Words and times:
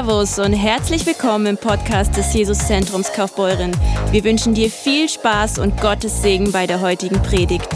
Servus 0.00 0.38
und 0.38 0.54
herzlich 0.54 1.04
willkommen 1.04 1.44
im 1.44 1.56
Podcast 1.58 2.16
des 2.16 2.32
Jesuszentrums 2.32 3.12
Kaufbeuren. 3.12 3.70
Wir 4.10 4.24
wünschen 4.24 4.54
dir 4.54 4.70
viel 4.70 5.10
Spaß 5.10 5.58
und 5.58 5.78
Gottes 5.78 6.22
Segen 6.22 6.52
bei 6.52 6.66
der 6.66 6.80
heutigen 6.80 7.20
Predigt. 7.20 7.68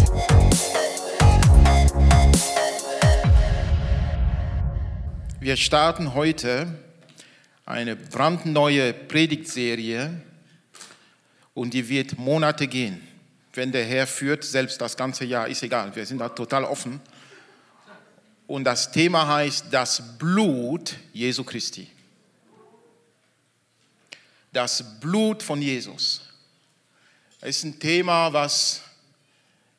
Wir 5.39 5.59
starten 5.59 6.15
heute 6.15 6.79
eine 7.67 7.95
brandneue 7.95 8.95
Predigtserie 8.95 10.19
und 11.53 11.75
die 11.75 11.87
wird 11.91 12.17
Monate 12.19 12.69
gehen. 12.69 13.07
Wenn 13.53 13.71
der 13.71 13.85
Herr 13.85 14.07
führt, 14.07 14.45
selbst 14.45 14.81
das 14.81 14.97
ganze 14.97 15.27
Jahr, 15.27 15.47
ist 15.49 15.63
egal, 15.63 15.95
wir 15.95 16.07
sind 16.07 16.21
da 16.21 16.31
total 16.31 16.65
offen. 16.65 17.01
Und 18.47 18.65
das 18.65 18.91
Thema 18.91 19.29
heißt 19.29 19.67
das 19.71 20.17
Blut 20.17 20.97
Jesu 21.13 21.45
Christi. 21.45 21.89
Das 24.55 25.01
Blut 25.01 25.43
von 25.43 25.61
Jesus. 25.61 26.21
Das 27.41 27.51
ist 27.51 27.65
ein 27.65 27.81
Thema, 27.81 28.33
was 28.33 28.83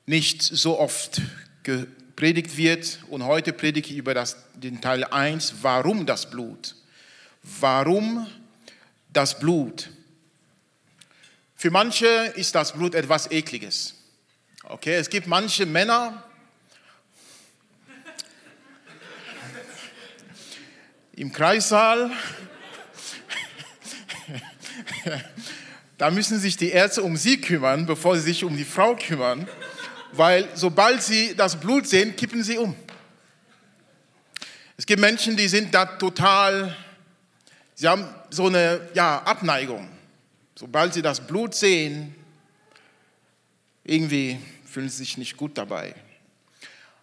nicht 0.06 0.42
so 0.44 0.78
oft 0.78 1.22
gepredigt 1.64 2.58
wird. 2.58 3.00
Und 3.10 3.24
heute 3.24 3.54
predige 3.54 3.90
ich 3.90 3.98
über 3.98 4.14
das, 4.14 4.36
den 4.54 4.82
Teil 4.82 5.06
1, 5.06 5.56
warum 5.62 6.06
das 6.06 6.30
Blut. 6.30 6.76
Warum 7.42 8.28
das 9.14 9.40
Blut? 9.40 9.90
Für 11.56 11.72
manche 11.72 12.08
ist 12.36 12.54
das 12.54 12.74
Blut 12.74 12.96
etwas 12.96 13.32
Ekliges. 13.32 13.96
Okay, 14.66 14.96
es 14.96 15.10
gibt 15.10 15.26
manche 15.26 15.66
Männer, 15.66 16.22
im 21.14 21.32
Kreissaal. 21.32 22.12
da 25.98 26.12
müssen 26.12 26.40
sich 26.40 26.58
die 26.58 26.70
Ärzte 26.70 27.04
um 27.04 27.18
sie 27.18 27.40
kümmern, 27.40 27.86
bevor 27.86 28.16
sie 28.16 28.24
sich 28.24 28.44
um 28.44 28.56
die 28.56 28.66
Frau 28.66 28.96
kümmern, 28.96 29.48
weil 30.12 30.48
sobald 30.56 31.04
sie 31.04 31.36
das 31.36 31.60
Blut 31.60 31.88
sehen, 31.88 32.16
kippen 32.16 32.44
sie 32.44 32.58
um. 32.58 32.76
Es 34.78 34.86
gibt 34.86 35.00
Menschen, 35.00 35.38
die 35.38 35.48
sind 35.48 35.74
da 35.74 35.86
total, 35.86 36.76
sie 37.76 37.88
haben 37.88 38.08
so 38.30 38.48
eine 38.48 38.90
ja, 38.94 39.20
Abneigung. 39.20 39.90
Sobald 40.56 40.94
sie 40.94 41.02
das 41.02 41.26
Blut 41.26 41.56
sehen, 41.56 42.16
irgendwie 43.84 44.40
fühlen 44.66 44.90
sie 44.90 44.98
sich 44.98 45.18
nicht 45.18 45.38
gut 45.38 45.58
dabei. 45.58 45.96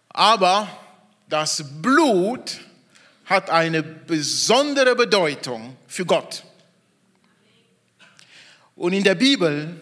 Aber 0.09 0.67
das 1.29 1.63
Blut 1.81 2.59
hat 3.25 3.49
eine 3.49 3.81
besondere 3.81 4.95
Bedeutung 4.95 5.75
für 5.87 6.05
Gott. 6.05 6.43
Und 8.75 8.93
in 8.93 9.03
der 9.03 9.15
Bibel 9.15 9.79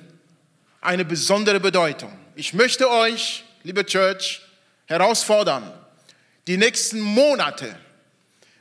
eine 0.81 1.06
besondere 1.06 1.59
Bedeutung. 1.59 2.11
Ich 2.36 2.53
möchte 2.53 2.89
euch, 2.89 3.44
liebe 3.64 3.86
Church, 3.86 4.42
herausfordern, 4.86 5.72
die 6.47 6.58
nächsten 6.58 7.00
Monate 7.00 7.78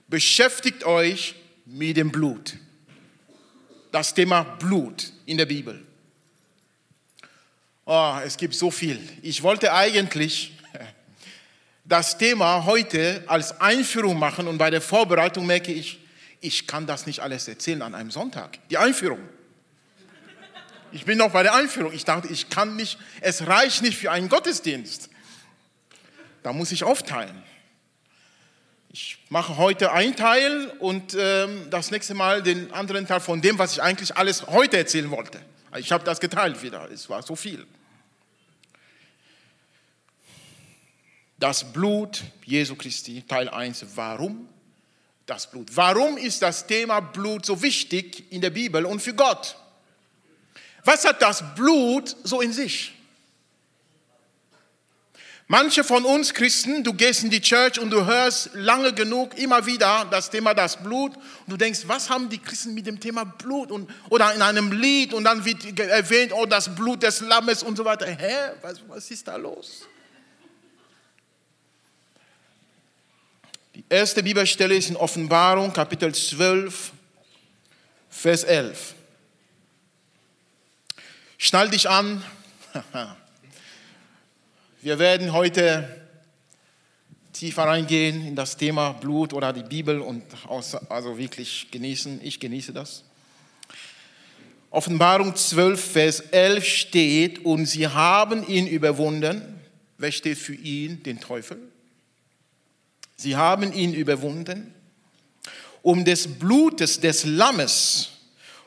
beschäftigt 0.07 0.85
euch 0.85 1.35
mit 1.65 1.97
dem 1.97 2.11
Blut. 2.11 2.57
Das 3.91 4.15
Thema 4.15 4.43
Blut 4.43 5.13
in 5.27 5.39
der 5.39 5.47
Bibel. 5.47 5.85
Oh, 7.87 8.17
es 8.25 8.37
gibt 8.37 8.55
so 8.55 8.71
viel. 8.71 9.01
Ich 9.23 9.43
wollte 9.43 9.73
eigentlich 9.73 10.53
das 11.85 12.19
Thema 12.19 12.65
heute 12.67 13.25
als 13.27 13.61
Einführung 13.61 14.19
machen 14.19 14.47
und 14.47 14.59
bei 14.59 14.71
der 14.71 14.81
Vorbereitung 14.81 15.47
merke 15.47 15.73
ich, 15.73 15.99
ich 16.41 16.67
kann 16.67 16.87
das 16.87 17.07
nicht 17.07 17.21
alles 17.21 17.49
erzählen 17.49 17.83
an 17.83 17.95
einem 17.95 18.11
Sonntag. 18.11 18.59
Die 18.69 18.79
Einführung. 18.79 19.21
Ich 20.93 21.05
bin 21.05 21.19
noch 21.19 21.31
bei 21.31 21.43
der 21.43 21.55
Einführung. 21.55 21.93
Ich 21.93 22.05
dachte, 22.05 22.29
ich 22.29 22.51
kann 22.51 22.77
nicht, 22.77 22.99
es 23.21 23.47
reicht 23.47 23.83
nicht 23.83 23.99
für 23.99 24.11
einen 24.11 24.29
Gottesdienst. 24.29 25.11
Da 26.43 26.53
muss 26.53 26.73
ich 26.73 26.85
aufteilen. 26.85 27.43
Ich 28.93 29.19
mache 29.29 29.57
heute 29.57 29.93
einen 29.93 30.17
Teil 30.17 30.67
und 30.81 31.15
ähm, 31.17 31.69
das 31.71 31.93
nächste 31.93 32.15
Mal 32.15 32.43
den 32.43 32.73
anderen 32.73 33.07
Teil 33.07 33.21
von 33.21 33.41
dem, 33.41 33.59
was 33.59 33.75
ich 33.75 33.83
eigentlich 33.83 34.17
alles 34.17 34.49
heute 34.49 34.79
erzählen 34.79 35.11
wollte. 35.11 35.41
Ich 35.77 35.93
habe 35.93 36.03
das 36.03 36.19
geteilt 36.19 36.61
wieder. 36.63 36.91
Es 36.91 37.09
war 37.09 37.23
so 37.23 37.37
viel. 37.37 37.65
Das 41.39 41.73
Blut 41.73 42.23
Jesu 42.45 42.75
Christi, 42.75 43.23
Teil 43.23 43.49
1. 43.49 43.87
Warum 43.95 44.49
das 45.25 45.49
Blut? 45.49 45.69
Warum 45.75 46.19
ist 46.19 46.43
das 46.43 46.67
Thema 46.67 46.99
Blut 46.99 47.47
so 47.47 47.63
wichtig 47.63 48.33
in 48.33 48.41
der 48.41 48.51
Bibel 48.51 48.85
und 48.85 49.01
für 49.01 49.15
Gott? 49.15 49.57
Was 50.85 51.05
hat 51.05 51.21
das 51.21 51.43
Blut 51.55 52.17
so 52.25 52.41
in 52.41 52.53
sich? 52.53 52.95
Manche 55.53 55.83
von 55.83 56.05
uns 56.05 56.33
Christen, 56.33 56.85
du 56.85 56.95
gehst 56.95 57.25
in 57.25 57.31
die 57.31 57.41
Church 57.41 57.81
und 57.81 57.91
du 57.91 58.05
hörst 58.05 58.51
lange 58.55 58.93
genug 58.93 59.37
immer 59.37 59.67
wieder 59.67 60.07
das 60.09 60.31
Thema 60.31 60.55
das 60.55 60.77
Blut 60.77 61.17
und 61.17 61.49
du 61.49 61.57
denkst, 61.57 61.81
was 61.87 62.09
haben 62.09 62.29
die 62.29 62.39
Christen 62.39 62.73
mit 62.73 62.87
dem 62.87 63.01
Thema 63.01 63.25
Blut 63.25 63.73
und, 63.73 63.91
oder 64.11 64.33
in 64.33 64.43
einem 64.43 64.71
Lied 64.71 65.13
und 65.13 65.25
dann 65.25 65.45
wird 65.45 65.77
erwähnt, 65.81 66.33
oh 66.33 66.47
das 66.47 66.73
Blut 66.73 67.03
des 67.03 67.21
Lammes 67.23 67.65
und 67.65 67.77
so 67.77 67.85
weiter. 67.85 68.07
Hä, 68.07 68.53
was, 68.63 68.81
was 68.87 69.11
ist 69.11 69.27
da 69.27 69.35
los? 69.35 69.89
Die 73.75 73.85
erste 73.89 74.23
Bibelstelle 74.23 74.77
ist 74.77 74.89
in 74.89 74.97
Offenbarung, 74.97 75.73
Kapitel 75.73 76.15
12, 76.15 76.93
Vers 78.09 78.45
11. 78.45 78.95
Schnall 81.43 81.71
dich 81.71 81.89
an. 81.89 82.23
Wir 84.83 84.99
werden 84.99 85.33
heute 85.33 85.89
tiefer 87.33 87.63
reingehen 87.63 88.27
in 88.27 88.37
das 88.37 88.59
Thema 88.59 88.93
Blut 88.93 89.33
oder 89.33 89.55
die 89.55 89.63
Bibel 89.63 90.03
und 90.03 90.23
also 90.91 91.17
wirklich 91.17 91.71
genießen. 91.71 92.21
Ich 92.23 92.41
genieße 92.41 92.75
das. 92.75 93.05
Offenbarung 94.69 95.35
12, 95.35 95.93
Vers 95.93 96.21
11 96.21 96.65
steht, 96.67 97.39
und 97.47 97.65
sie 97.65 97.89
haben 97.89 98.47
ihn 98.47 98.67
überwunden. 98.67 99.61
Wer 99.97 100.13
steht 100.13 100.37
für 100.37 100.55
ihn? 100.55 101.03
Den 101.05 101.21
Teufel. 101.21 101.59
Sie 103.17 103.35
haben 103.35 103.73
ihn 103.73 103.95
überwunden 103.95 104.75
um 105.81 106.05
des 106.05 106.39
Blutes 106.39 107.01
des 107.01 107.25
Lammes 107.25 108.11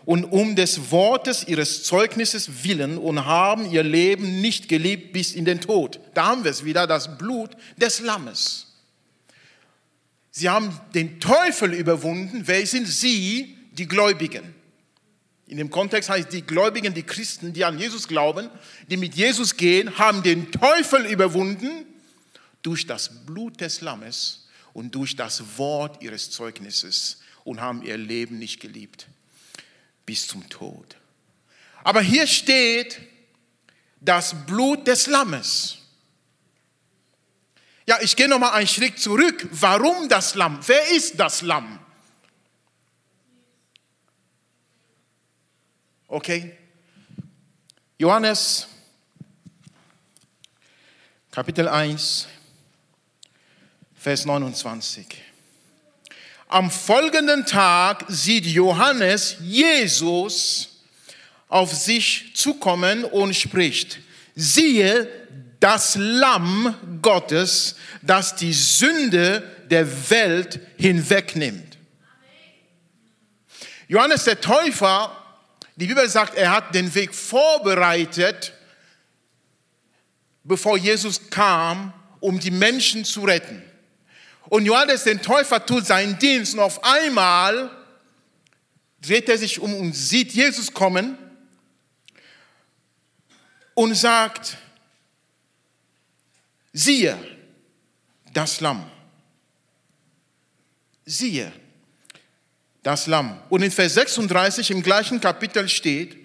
und 0.05 0.25
um 0.25 0.55
des 0.55 0.91
Wortes 0.91 1.47
ihres 1.47 1.83
Zeugnisses 1.83 2.63
willen 2.63 2.97
und 2.97 3.25
haben 3.25 3.69
ihr 3.71 3.83
Leben 3.83 4.41
nicht 4.41 4.67
geliebt 4.67 5.13
bis 5.13 5.33
in 5.33 5.45
den 5.45 5.61
Tod. 5.61 5.99
Da 6.13 6.25
haben 6.25 6.43
wir 6.43 6.51
es 6.51 6.65
wieder, 6.65 6.87
das 6.87 7.17
Blut 7.17 7.51
des 7.77 8.01
Lammes. 8.01 8.67
Sie 10.31 10.49
haben 10.49 10.77
den 10.93 11.19
Teufel 11.19 11.73
überwunden. 11.73 12.43
Wer 12.45 12.65
sind 12.65 12.87
sie? 12.87 13.57
Die 13.71 13.87
Gläubigen. 13.87 14.53
In 15.47 15.57
dem 15.57 15.69
Kontext 15.69 16.09
heißt 16.09 16.33
die 16.33 16.41
Gläubigen, 16.41 16.93
die 16.93 17.03
Christen, 17.03 17.53
die 17.53 17.63
an 17.63 17.77
Jesus 17.77 18.07
glauben, 18.07 18.49
die 18.89 18.97
mit 18.97 19.15
Jesus 19.15 19.55
gehen, 19.55 19.97
haben 19.97 20.23
den 20.23 20.51
Teufel 20.51 21.05
überwunden 21.05 21.69
durch 22.61 22.87
das 22.87 23.25
Blut 23.25 23.61
des 23.61 23.81
Lammes 23.81 24.47
und 24.73 24.95
durch 24.95 25.15
das 25.15 25.57
Wort 25.57 26.01
ihres 26.01 26.31
Zeugnisses 26.31 27.19
und 27.43 27.61
haben 27.61 27.83
ihr 27.83 27.97
Leben 27.97 28.39
nicht 28.39 28.59
geliebt 28.59 29.07
bis 30.05 30.27
zum 30.27 30.47
Tod. 30.49 30.97
Aber 31.83 32.01
hier 32.01 32.27
steht 32.27 32.99
das 33.99 34.35
Blut 34.45 34.87
des 34.87 35.07
Lammes. 35.07 35.79
Ja, 37.85 37.97
ich 38.01 38.15
gehe 38.15 38.27
noch 38.27 38.39
mal 38.39 38.51
einen 38.51 38.67
Schritt 38.67 38.99
zurück. 38.99 39.47
Warum 39.51 40.07
das 40.07 40.35
Lamm? 40.35 40.59
Wer 40.65 40.91
ist 40.91 41.19
das 41.19 41.41
Lamm? 41.41 41.79
Okay. 46.07 46.57
Johannes 47.97 48.67
Kapitel 51.31 51.67
1 51.67 52.27
Vers 53.95 54.25
29. 54.25 55.32
Am 56.53 56.69
folgenden 56.69 57.47
Tag 57.47 58.05
sieht 58.09 58.45
Johannes 58.45 59.37
Jesus 59.41 60.83
auf 61.47 61.73
sich 61.73 62.35
zukommen 62.35 63.05
und 63.05 63.35
spricht, 63.35 63.97
siehe 64.35 65.09
das 65.59 65.95
Lamm 65.97 66.75
Gottes, 67.01 67.75
das 68.03 68.35
die 68.35 68.53
Sünde 68.53 69.41
der 69.71 70.11
Welt 70.11 70.59
hinwegnimmt. 70.77 71.79
Johannes 73.87 74.25
der 74.25 74.39
Täufer, 74.39 75.11
die 75.75 75.87
Bibel 75.87 76.07
sagt, 76.07 76.35
er 76.35 76.51
hat 76.51 76.75
den 76.75 76.93
Weg 76.93 77.15
vorbereitet, 77.15 78.53
bevor 80.43 80.77
Jesus 80.77 81.31
kam, 81.31 81.93
um 82.19 82.39
die 82.39 82.51
Menschen 82.51 83.05
zu 83.05 83.23
retten. 83.23 83.63
Und 84.49 84.65
Johannes 84.65 85.03
den 85.03 85.21
Täufer 85.21 85.65
tut 85.65 85.85
seinen 85.85 86.19
Dienst 86.19 86.53
und 86.53 86.59
auf 86.59 86.83
einmal 86.83 87.71
dreht 89.01 89.29
er 89.29 89.37
sich 89.37 89.59
um 89.59 89.73
und 89.75 89.93
sieht 89.93 90.33
Jesus 90.33 90.73
kommen 90.73 91.17
und 93.73 93.95
sagt, 93.95 94.57
siehe, 96.71 97.17
das 98.33 98.61
Lamm. 98.61 98.89
Siehe, 101.05 101.51
das 102.81 103.07
Lamm. 103.07 103.41
Und 103.49 103.61
in 103.61 103.71
Vers 103.71 103.95
36 103.95 104.71
im 104.71 104.81
gleichen 104.81 105.19
Kapitel 105.19 105.67
steht, 105.67 106.23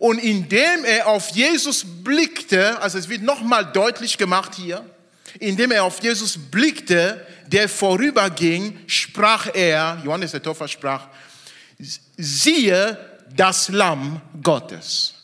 und 0.00 0.18
indem 0.18 0.84
er 0.84 1.06
auf 1.06 1.28
Jesus 1.30 1.84
blickte, 1.84 2.80
also 2.80 2.98
es 2.98 3.08
wird 3.08 3.22
nochmal 3.22 3.70
deutlich 3.72 4.18
gemacht 4.18 4.54
hier, 4.56 4.84
indem 5.40 5.72
er 5.72 5.84
auf 5.84 6.02
Jesus 6.02 6.38
blickte, 6.38 7.26
der 7.46 7.68
vorüberging, 7.68 8.78
sprach 8.86 9.48
er, 9.54 10.00
Johannes 10.04 10.32
der 10.32 10.42
Täufer 10.42 10.68
sprach, 10.68 11.08
siehe 12.16 12.98
das 13.34 13.68
Lamm 13.68 14.20
Gottes. 14.42 15.14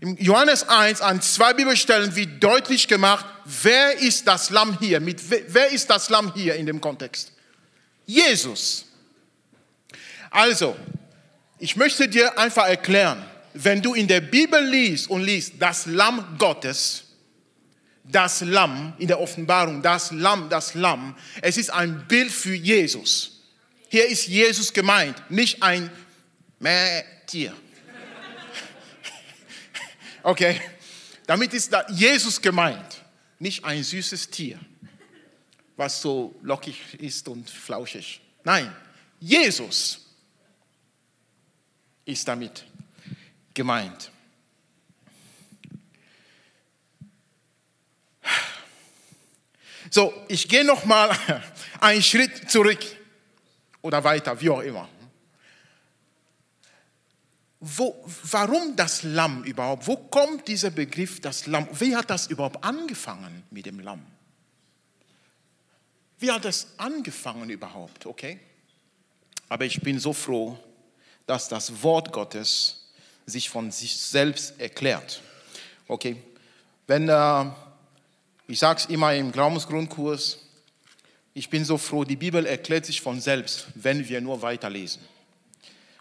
Im 0.00 0.16
Johannes 0.16 0.68
1 0.68 1.00
an 1.00 1.22
zwei 1.22 1.52
Bibelstellen 1.52 2.14
wird 2.16 2.42
deutlich 2.42 2.88
gemacht, 2.88 3.24
wer 3.44 3.98
ist 3.98 4.26
das 4.26 4.50
Lamm 4.50 4.76
hier? 4.80 5.00
Mit, 5.00 5.20
wer 5.28 5.70
ist 5.70 5.88
das 5.88 6.10
Lamm 6.10 6.32
hier 6.34 6.56
in 6.56 6.66
dem 6.66 6.80
Kontext? 6.80 7.32
Jesus. 8.06 8.86
Also, 10.30 10.76
ich 11.58 11.76
möchte 11.76 12.08
dir 12.08 12.36
einfach 12.38 12.66
erklären, 12.66 13.24
wenn 13.54 13.80
du 13.80 13.94
in 13.94 14.08
der 14.08 14.20
Bibel 14.20 14.62
liest 14.64 15.08
und 15.08 15.22
liest 15.22 15.54
das 15.60 15.86
Lamm 15.86 16.36
Gottes, 16.38 17.03
das 18.04 18.42
Lamm 18.42 18.92
in 18.98 19.08
der 19.08 19.20
Offenbarung, 19.20 19.82
das 19.82 20.10
Lamm, 20.10 20.48
das 20.48 20.74
Lamm, 20.74 21.16
es 21.40 21.56
ist 21.56 21.70
ein 21.70 22.06
Bild 22.06 22.30
für 22.30 22.54
Jesus. 22.54 23.42
Hier 23.88 24.06
ist 24.06 24.26
Jesus 24.26 24.72
gemeint, 24.72 25.30
nicht 25.30 25.62
ein 25.62 25.90
Tier. 27.26 27.54
Okay, 30.26 30.58
damit 31.26 31.52
ist 31.52 31.70
da 31.70 31.86
Jesus 31.90 32.40
gemeint, 32.40 33.04
nicht 33.38 33.62
ein 33.62 33.84
süßes 33.84 34.30
Tier, 34.30 34.58
was 35.76 36.00
so 36.00 36.34
lockig 36.40 36.94
ist 36.94 37.28
und 37.28 37.50
flauschig. 37.50 38.22
Nein, 38.42 38.74
Jesus 39.20 40.00
ist 42.06 42.26
damit 42.26 42.64
gemeint. 43.52 44.10
So, 49.90 50.12
ich 50.28 50.48
gehe 50.48 50.64
noch 50.64 50.84
mal 50.84 51.10
einen 51.80 52.02
Schritt 52.02 52.50
zurück 52.50 52.80
oder 53.82 54.02
weiter, 54.02 54.40
wie 54.40 54.50
auch 54.50 54.60
immer. 54.60 54.88
Wo, 57.60 58.04
warum 58.30 58.76
das 58.76 59.02
Lamm 59.04 59.42
überhaupt? 59.44 59.86
Wo 59.86 59.96
kommt 59.96 60.48
dieser 60.48 60.70
Begriff 60.70 61.20
das 61.20 61.46
Lamm? 61.46 61.66
Wie 61.72 61.96
hat 61.96 62.10
das 62.10 62.26
überhaupt 62.26 62.62
angefangen 62.62 63.42
mit 63.50 63.64
dem 63.66 63.80
Lamm? 63.80 64.04
Wie 66.18 66.30
hat 66.30 66.44
das 66.44 66.68
angefangen 66.76 67.48
überhaupt? 67.50 68.06
Okay? 68.06 68.38
Aber 69.48 69.64
ich 69.64 69.80
bin 69.80 69.98
so 69.98 70.12
froh, 70.12 70.58
dass 71.26 71.48
das 71.48 71.82
Wort 71.82 72.12
Gottes 72.12 72.90
sich 73.26 73.48
von 73.48 73.70
sich 73.70 73.96
selbst 73.96 74.58
erklärt. 74.60 75.22
Okay, 75.88 76.16
wenn, 76.86 77.08
äh, 77.08 77.50
ich 78.46 78.58
sage 78.58 78.80
es 78.80 78.86
immer 78.86 79.14
im 79.14 79.32
Glaubensgrundkurs, 79.32 80.38
ich 81.32 81.50
bin 81.50 81.64
so 81.64 81.78
froh, 81.78 82.04
die 82.04 82.16
Bibel 82.16 82.46
erklärt 82.46 82.86
sich 82.86 83.00
von 83.00 83.20
selbst, 83.20 83.66
wenn 83.74 84.08
wir 84.08 84.20
nur 84.20 84.42
weiterlesen. 84.42 85.02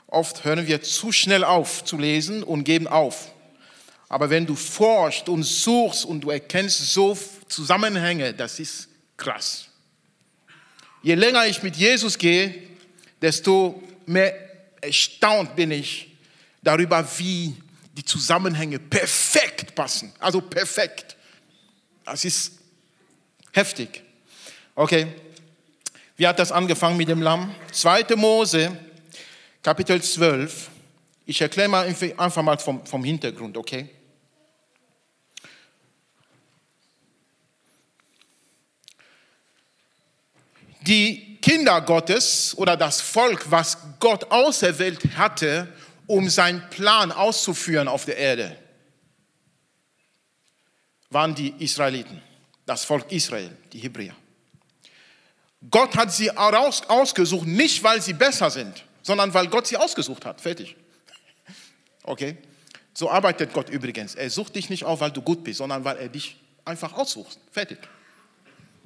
Oft 0.07 0.44
hören 0.44 0.68
wir 0.68 0.81
zu 0.84 1.12
schnell 1.12 1.44
auf 1.44 1.84
zu 1.84 1.98
lesen 1.98 2.44
und 2.44 2.66
geben 2.66 2.88
auf. 2.88 3.31
Aber 4.10 4.30
wenn 4.30 4.45
du 4.45 4.54
forschst 4.54 5.28
und 5.28 5.42
suchst 5.42 6.06
und 6.06 6.22
du 6.22 6.30
erkennst 6.30 6.94
so 6.94 7.18
Zusammenhänge, 7.48 8.34
das 8.34 8.60
ist 8.60 8.89
krass. 9.18 9.66
Je 11.01 11.16
länger 11.16 11.48
ich 11.48 11.63
mit 11.63 11.75
Jesus 11.75 12.18
gehe, 12.18 12.54
desto 13.22 13.81
mehr 14.06 14.36
erstaunt 14.81 15.56
bin 15.56 15.72
ich, 15.72 16.16
darüber, 16.62 17.07
wie 17.18 17.56
die 17.94 18.06
Zusammenhänge 18.06 18.80
perfekt 18.80 19.74
passen. 19.74 20.13
Also 20.19 20.42
perfekt. 20.42 21.12
Das 22.05 22.25
ist 22.25 22.59
heftig. 23.51 24.03
Okay. 24.75 25.07
Wie 26.15 26.27
hat 26.27 26.38
das 26.39 26.51
angefangen 26.51 26.97
mit 26.97 27.09
dem 27.09 27.21
Lamm? 27.21 27.53
2. 27.71 28.15
Mose, 28.15 28.77
Kapitel 29.61 30.01
12. 30.01 30.69
Ich 31.25 31.41
erkläre 31.41 31.69
mal 31.69 31.95
einfach 32.17 32.44
mal 32.44 32.57
vom, 32.57 32.85
vom 32.85 33.03
Hintergrund, 33.03 33.57
okay? 33.57 33.89
Die 40.81 41.38
Kinder 41.41 41.81
Gottes 41.81 42.53
oder 42.57 42.75
das 42.75 43.00
Volk, 43.00 43.50
was 43.50 43.77
Gott 44.00 44.29
auserwählt 44.31 45.17
hatte, 45.17 45.67
um 46.07 46.29
seinen 46.29 46.69
Plan 46.69 47.11
auszuführen 47.11 47.88
auf 47.88 48.05
der 48.05 48.17
Erde, 48.17 48.57
waren 51.13 51.36
die 51.36 51.54
Israeliten, 51.60 52.21
das 52.65 52.83
Volk 52.83 53.12
Israel, 53.12 53.56
die 53.71 53.80
Hebräer. 53.80 54.15
Gott 55.69 55.95
hat 55.95 56.12
sie 56.12 56.30
ausgesucht, 56.31 57.48
nicht 57.48 57.83
weil 57.83 58.01
sie 58.01 58.13
besser 58.13 58.50
sind, 58.50 58.83
sondern 59.01 59.33
weil 59.33 59.48
Gott 59.48 59.68
sie 59.68 59.77
ausgesucht 59.77 60.25
hat. 60.25 60.42
Fertig. 60.42 60.75
Okay? 62.06 62.36
So 62.94 63.10
arbeitet 63.10 63.54
Gott 63.54 63.69
übrigens. 63.69 64.13
Er 64.15 64.30
sucht 64.30 64.57
dich 64.57 64.69
nicht 64.69 64.83
auf, 64.83 65.00
weil 65.00 65.12
du 65.12 65.21
gut 65.21 65.42
bist, 65.42 65.60
sondern 65.60 65.86
weil 65.86 65.95
er 65.98 66.10
dich 66.10 66.36
einfach 66.65 66.92
aussucht. 66.94 67.39
Fertig. 67.50 67.77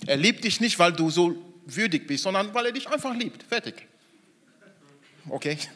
Er 0.06 0.18
liebt 0.18 0.44
dich 0.44 0.60
nicht, 0.60 0.78
weil 0.78 0.94
du 0.94 1.10
so 1.10 1.36
würdig 1.66 2.08
bist, 2.08 2.24
sondern 2.24 2.54
weil 2.54 2.68
er 2.68 2.72
dich 2.72 2.88
einfach 2.88 3.16
liebt. 3.16 3.44
Fertig. 3.44 3.88
Okay? 5.30 5.58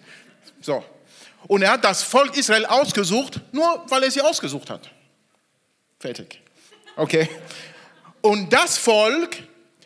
So. 0.63 0.83
Und 1.47 1.63
er 1.63 1.71
hat 1.71 1.83
das 1.83 2.03
Volk 2.03 2.37
Israel 2.37 2.67
ausgesucht, 2.67 3.41
nur 3.51 3.83
weil 3.89 4.03
er 4.03 4.11
sie 4.11 4.21
ausgesucht 4.21 4.69
hat. 4.69 4.91
Fertig. 5.99 6.40
Okay. 6.95 7.29
Und 8.21 8.51
das 8.53 8.77
Volk 8.77 9.37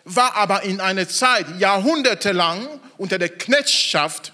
war 0.03 0.35
aber 0.35 0.63
in 0.63 0.79
einer 0.79 1.07
Zeit, 1.07 1.45
jahrhundertelang, 1.59 2.67
unter 2.97 3.17
der 3.17 3.29
Knechtschaft 3.29 4.33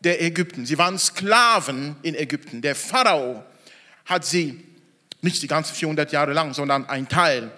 der 0.00 0.22
Ägypten. 0.22 0.66
Sie 0.66 0.78
waren 0.78 0.98
Sklaven 0.98 1.96
in 2.02 2.14
Ägypten. 2.14 2.62
Der 2.62 2.74
Pharao 2.74 3.44
hat 4.06 4.24
sie, 4.24 4.64
nicht 5.20 5.42
die 5.42 5.46
ganzen 5.46 5.74
400 5.74 6.12
Jahre 6.12 6.32
lang, 6.32 6.54
sondern 6.54 6.88
ein 6.88 7.08
Teil, 7.08 7.50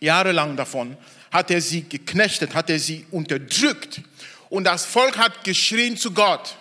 jahrelang 0.00 0.56
davon, 0.56 0.96
hat 1.30 1.50
er 1.50 1.60
sie 1.60 1.82
geknechtet, 1.82 2.54
hat 2.54 2.70
er 2.70 2.78
sie 2.78 3.06
unterdrückt. 3.10 4.00
Und 4.48 4.64
das 4.64 4.84
Volk 4.86 5.18
hat 5.18 5.44
geschrien 5.44 5.96
zu 5.96 6.12
Gott 6.12 6.56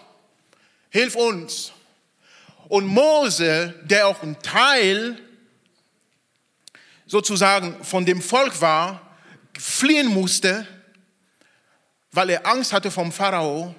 hilf 0.89 1.15
uns. 1.15 1.71
Und 2.69 2.85
Mose, 2.85 3.73
der 3.83 4.07
auch 4.07 4.21
ein 4.23 4.41
Teil 4.41 5.17
sozusagen 7.07 7.83
von 7.83 8.05
dem 8.05 8.21
Volk 8.21 8.59
war, 8.61 9.01
fliehen 9.57 10.07
musste, 10.07 10.67
weil 12.11 12.29
er 12.29 12.45
Angst 12.45 12.73
hatte 12.73 12.91
vom 12.91 13.11
Pharao, 13.11 13.73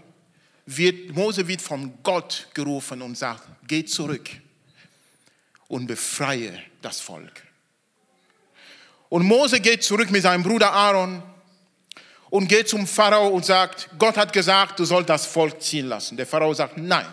wird, 0.67 1.15
Mose 1.15 1.47
wird 1.47 1.63
von 1.63 2.03
Gott 2.03 2.49
gerufen 2.55 3.01
und 3.03 3.17
sagt, 3.17 3.43
geh 3.67 3.85
zurück 3.85 4.29
und 5.69 5.87
befreie 5.87 6.63
das 6.83 7.01
Volk. 7.01 7.43
Und 9.09 9.25
Mose 9.25 9.61
geht 9.61 9.83
zurück 9.83 10.11
mit 10.11 10.23
seinem 10.23 10.43
Bruder 10.43 10.73
Aaron 10.73 11.23
und 12.31 12.49
geht 12.49 12.69
zum 12.69 12.87
Pharao 12.87 13.29
und 13.29 13.45
sagt, 13.45 13.89
Gott 13.99 14.17
hat 14.17 14.33
gesagt, 14.33 14.79
du 14.79 14.85
sollst 14.85 15.09
das 15.09 15.25
Volk 15.27 15.63
ziehen 15.63 15.87
lassen. 15.87 16.17
Der 16.17 16.27
Pharao 16.27 16.53
sagt, 16.53 16.77
nein. 16.77 17.07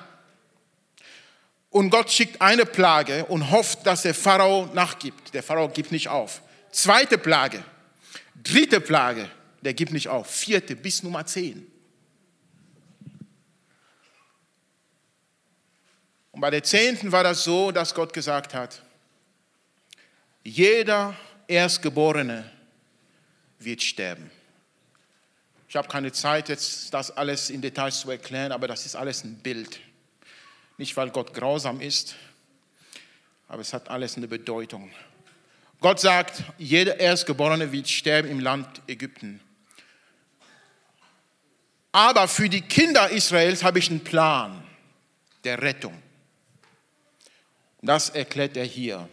Und 1.76 1.90
Gott 1.90 2.10
schickt 2.10 2.42
eine 2.42 2.66
Plage 2.66 3.26
und 3.26 3.52
hofft, 3.52 3.86
dass 3.86 4.04
der 4.04 4.14
Pharao 4.14 4.70
nachgibt. 4.74 5.34
Der 5.34 5.44
Pharao 5.44 5.68
gibt 5.68 5.92
nicht 5.92 6.08
auf. 6.08 6.42
Zweite 6.72 7.18
Plage, 7.18 7.62
dritte 8.42 8.80
Plage, 8.80 9.30
der 9.60 9.74
gibt 9.74 9.92
nicht 9.92 10.08
auf. 10.08 10.30
Vierte 10.30 10.74
bis 10.78 11.04
Nummer 11.04 11.26
zehn. 11.26 11.70
Und 16.32 16.40
bei 16.40 16.50
der 16.50 16.64
zehnten 16.64 17.12
war 17.12 17.26
das 17.26 17.44
so, 17.44 17.74
dass 17.74 17.94
Gott 17.94 18.14
gesagt 18.14 18.54
hat, 18.54 18.82
jeder 20.46 21.14
Erstgeborene 21.46 22.50
wird 23.60 23.84
sterben. 23.84 24.32
Ich 25.68 25.76
habe 25.76 25.90
keine 25.90 26.14
Zeit, 26.14 26.48
jetzt 26.48 26.94
das 26.94 27.12
alles 27.12 27.50
in 27.50 27.62
Details 27.62 28.00
zu 28.00 28.12
erklären, 28.12 28.54
aber 28.54 28.70
das 28.70 28.86
ist 28.86 28.96
alles 28.96 29.26
ein 29.26 29.36
Bild. 29.40 29.82
Nicht, 30.78 30.96
weil 30.98 31.10
Gott 31.10 31.34
grausam 31.34 31.80
ist, 31.80 32.16
aber 33.48 33.62
es 33.62 33.74
hat 33.74 33.90
alles 33.90 34.18
eine 34.18 34.28
Bedeutung. 34.28 34.92
Gott 35.80 36.00
sagt, 36.00 36.44
jeder 36.58 37.00
Erstgeborene 37.00 37.72
wird 37.72 37.90
sterben 37.90 38.30
im 38.30 38.40
Land 38.40 38.82
Ägypten. 38.88 39.40
Aber 41.92 42.28
für 42.28 42.50
die 42.50 42.62
Kinder 42.62 43.10
Israels 43.10 43.64
habe 43.64 43.80
ich 43.80 43.90
einen 43.90 44.04
Plan 44.04 44.64
der 45.44 45.62
Rettung. 45.62 46.02
Das 47.82 48.10
erklärt 48.10 48.58
er 48.58 48.66
hier 48.66 49.08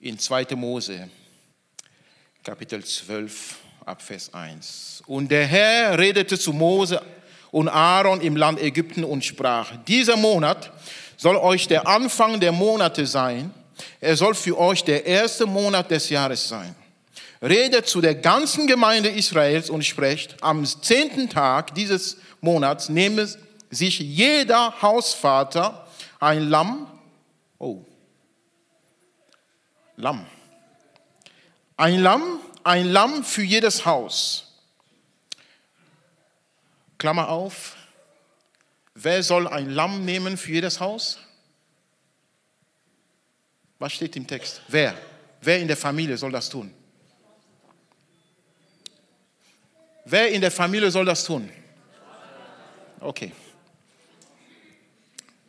in 0.00 0.18
2. 0.18 0.56
Mose, 0.56 1.08
Kapitel 2.42 2.82
12, 2.82 3.58
Abvers 3.84 4.32
1. 4.32 5.02
Und 5.06 5.28
der 5.28 5.46
Herr 5.46 5.98
redete 5.98 6.38
zu 6.38 6.52
Mose 6.52 7.00
und 7.54 7.68
Aaron 7.68 8.20
im 8.20 8.34
Land 8.34 8.60
Ägypten 8.60 9.04
und 9.04 9.24
sprach, 9.24 9.76
dieser 9.86 10.16
Monat 10.16 10.72
soll 11.16 11.36
euch 11.36 11.68
der 11.68 11.86
Anfang 11.86 12.40
der 12.40 12.50
Monate 12.50 13.06
sein. 13.06 13.54
Er 14.00 14.16
soll 14.16 14.34
für 14.34 14.58
euch 14.58 14.82
der 14.82 15.06
erste 15.06 15.46
Monat 15.46 15.88
des 15.88 16.10
Jahres 16.10 16.48
sein. 16.48 16.74
Redet 17.40 17.86
zu 17.86 18.00
der 18.00 18.16
ganzen 18.16 18.66
Gemeinde 18.66 19.08
Israels 19.08 19.70
und 19.70 19.84
sprecht, 19.84 20.34
am 20.42 20.66
zehnten 20.66 21.30
Tag 21.30 21.76
dieses 21.76 22.16
Monats 22.40 22.88
nehme 22.88 23.28
sich 23.70 24.00
jeder 24.00 24.82
Hausvater 24.82 25.86
ein 26.18 26.48
Lamm, 26.48 26.88
oh, 27.60 27.84
Lamm, 29.96 30.26
ein 31.76 32.00
Lamm, 32.00 32.40
ein 32.64 32.88
Lamm 32.88 33.22
für 33.22 33.44
jedes 33.44 33.86
Haus. 33.86 34.43
Klammer 37.04 37.28
auf, 37.28 37.76
wer 38.94 39.22
soll 39.22 39.46
ein 39.46 39.68
Lamm 39.68 40.06
nehmen 40.06 40.38
für 40.38 40.52
jedes 40.52 40.80
Haus? 40.80 41.18
Was 43.78 43.92
steht 43.92 44.16
im 44.16 44.26
Text? 44.26 44.62
Wer? 44.68 44.96
Wer 45.42 45.60
in 45.60 45.68
der 45.68 45.76
Familie 45.76 46.16
soll 46.16 46.32
das 46.32 46.48
tun? 46.48 46.72
Wer 50.06 50.30
in 50.30 50.40
der 50.40 50.50
Familie 50.50 50.90
soll 50.90 51.04
das 51.04 51.24
tun? 51.24 51.50
Okay. 53.00 53.32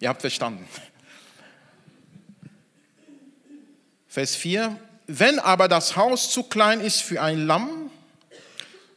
Ihr 0.02 0.10
habt 0.10 0.20
verstanden. 0.20 0.68
Vers 4.10 4.36
4. 4.36 4.78
Wenn 5.08 5.40
aber 5.40 5.70
das 5.70 5.96
Haus 5.96 6.32
zu 6.32 6.44
klein 6.44 6.82
ist 6.82 7.02
für 7.02 7.22
ein 7.22 7.48
Lamm, 7.48 7.85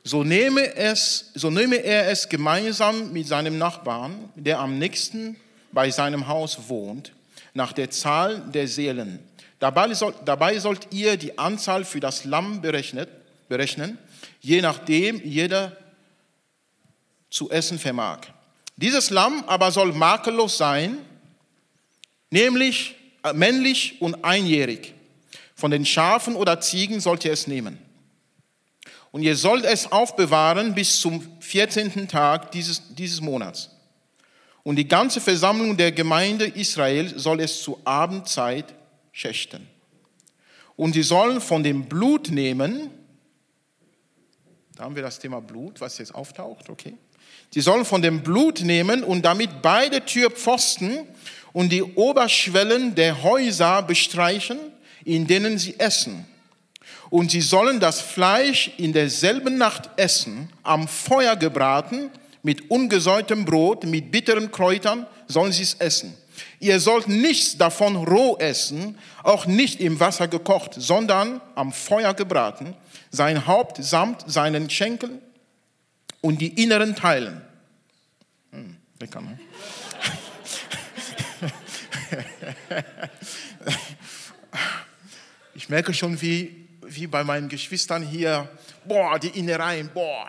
so 0.08 0.24
nehme, 0.24 0.74
es, 0.74 1.30
so 1.34 1.50
nehme 1.50 1.76
er 1.76 2.08
es 2.10 2.30
gemeinsam 2.30 3.12
mit 3.12 3.26
seinem 3.26 3.58
Nachbarn, 3.58 4.30
der 4.36 4.58
am 4.58 4.78
nächsten 4.78 5.36
bei 5.70 5.90
seinem 5.90 6.26
Haus 6.28 6.68
wohnt, 6.68 7.12
nach 7.52 7.74
der 7.74 7.90
Zahl 7.90 8.40
der 8.40 8.66
Seelen. 8.68 9.18
Dabei, 9.58 9.92
soll, 9.92 10.14
dabei 10.24 10.58
sollt 10.60 10.88
ihr 10.92 11.18
die 11.18 11.38
Anzahl 11.38 11.84
für 11.84 12.00
das 12.00 12.24
Lamm 12.24 12.62
berechnet, 12.62 13.10
berechnen, 13.50 13.98
je 14.40 14.62
nachdem 14.62 15.20
jeder 15.22 15.76
zu 17.28 17.50
essen 17.50 17.78
vermag. 17.78 18.20
Dieses 18.76 19.10
Lamm 19.10 19.44
aber 19.46 19.70
soll 19.72 19.92
makellos 19.92 20.56
sein, 20.56 20.96
nämlich 22.30 22.94
äh, 23.24 23.34
männlich 23.34 24.00
und 24.00 24.24
einjährig. 24.24 24.94
Von 25.54 25.70
den 25.70 25.84
Schafen 25.84 26.34
oder 26.34 26.62
Ziegen 26.62 27.00
sollt 27.00 27.26
ihr 27.26 27.32
es 27.32 27.46
nehmen. 27.46 27.87
Und 29.10 29.22
ihr 29.22 29.36
sollt 29.36 29.64
es 29.64 29.90
aufbewahren 29.90 30.74
bis 30.74 31.00
zum 31.00 31.26
14. 31.40 32.08
Tag 32.08 32.52
dieses, 32.52 32.94
dieses 32.94 33.20
Monats. 33.20 33.70
Und 34.62 34.76
die 34.76 34.86
ganze 34.86 35.20
Versammlung 35.20 35.76
der 35.76 35.92
Gemeinde 35.92 36.46
Israel 36.46 37.18
soll 37.18 37.40
es 37.40 37.62
zur 37.62 37.78
Abendzeit 37.84 38.74
schächten. 39.12 39.66
Und 40.76 40.92
sie 40.92 41.02
sollen 41.02 41.40
von 41.40 41.62
dem 41.62 41.86
Blut 41.86 42.30
nehmen, 42.30 42.90
da 44.76 44.84
haben 44.84 44.94
wir 44.94 45.02
das 45.02 45.18
Thema 45.18 45.40
Blut, 45.40 45.80
was 45.80 45.98
jetzt 45.98 46.14
auftaucht, 46.14 46.68
okay. 46.68 46.94
Sie 47.50 47.60
sollen 47.60 47.84
von 47.84 48.02
dem 48.02 48.22
Blut 48.22 48.60
nehmen 48.60 49.02
und 49.02 49.24
damit 49.24 49.62
beide 49.62 50.04
Türpfosten 50.04 50.98
und 51.52 51.72
die 51.72 51.82
Oberschwellen 51.82 52.94
der 52.94 53.22
Häuser 53.22 53.82
bestreichen, 53.82 54.58
in 55.04 55.26
denen 55.26 55.58
sie 55.58 55.80
essen. 55.80 56.26
Und 57.10 57.30
sie 57.30 57.40
sollen 57.40 57.80
das 57.80 58.00
Fleisch 58.00 58.70
in 58.76 58.92
derselben 58.92 59.56
Nacht 59.56 59.88
essen, 59.96 60.50
am 60.62 60.86
Feuer 60.86 61.36
gebraten, 61.36 62.10
mit 62.42 62.70
ungesäuertem 62.70 63.44
Brot, 63.44 63.84
mit 63.84 64.10
bitteren 64.10 64.52
Kräutern 64.52 65.06
sollen 65.26 65.52
sie 65.52 65.62
es 65.62 65.74
essen. 65.74 66.14
Ihr 66.60 66.80
sollt 66.80 67.08
nichts 67.08 67.56
davon 67.56 67.96
roh 67.96 68.36
essen, 68.38 68.98
auch 69.22 69.46
nicht 69.46 69.80
im 69.80 69.98
Wasser 70.00 70.28
gekocht, 70.28 70.74
sondern 70.76 71.40
am 71.54 71.72
Feuer 71.72 72.14
gebraten, 72.14 72.74
sein 73.10 73.46
Haupt 73.46 73.82
samt 73.82 74.24
seinen 74.26 74.70
Schenkeln 74.70 75.20
und 76.20 76.40
die 76.40 76.62
inneren 76.62 76.94
Teilen. 76.94 77.40
Hm, 78.52 78.76
lecker, 79.00 79.20
ne? 79.20 79.38
Ich 85.54 85.68
merke 85.68 85.92
schon, 85.92 86.22
wie, 86.22 86.57
wie 86.88 87.06
bei 87.06 87.24
meinen 87.24 87.48
Geschwistern 87.48 88.02
hier, 88.02 88.48
boah, 88.84 89.18
die 89.18 89.28
Innereien, 89.28 89.90
boah. 89.92 90.28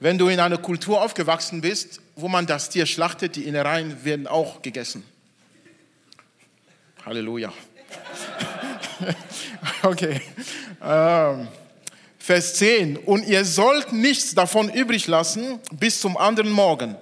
Wenn 0.00 0.18
du 0.18 0.28
in 0.28 0.40
einer 0.40 0.58
Kultur 0.58 1.00
aufgewachsen 1.00 1.60
bist, 1.60 2.00
wo 2.16 2.28
man 2.28 2.46
das 2.46 2.68
Tier 2.68 2.86
schlachtet, 2.86 3.36
die 3.36 3.44
Innereien 3.44 4.04
werden 4.04 4.26
auch 4.26 4.62
gegessen. 4.62 5.04
Halleluja. 7.04 7.52
okay. 9.82 10.20
Ähm, 10.82 11.48
Vers 12.18 12.54
10. 12.54 12.96
Und 12.96 13.26
ihr 13.26 13.44
sollt 13.44 13.92
nichts 13.92 14.34
davon 14.34 14.68
übrig 14.68 15.06
lassen 15.06 15.60
bis 15.72 16.00
zum 16.00 16.16
anderen 16.16 16.50
Morgen. 16.50 16.96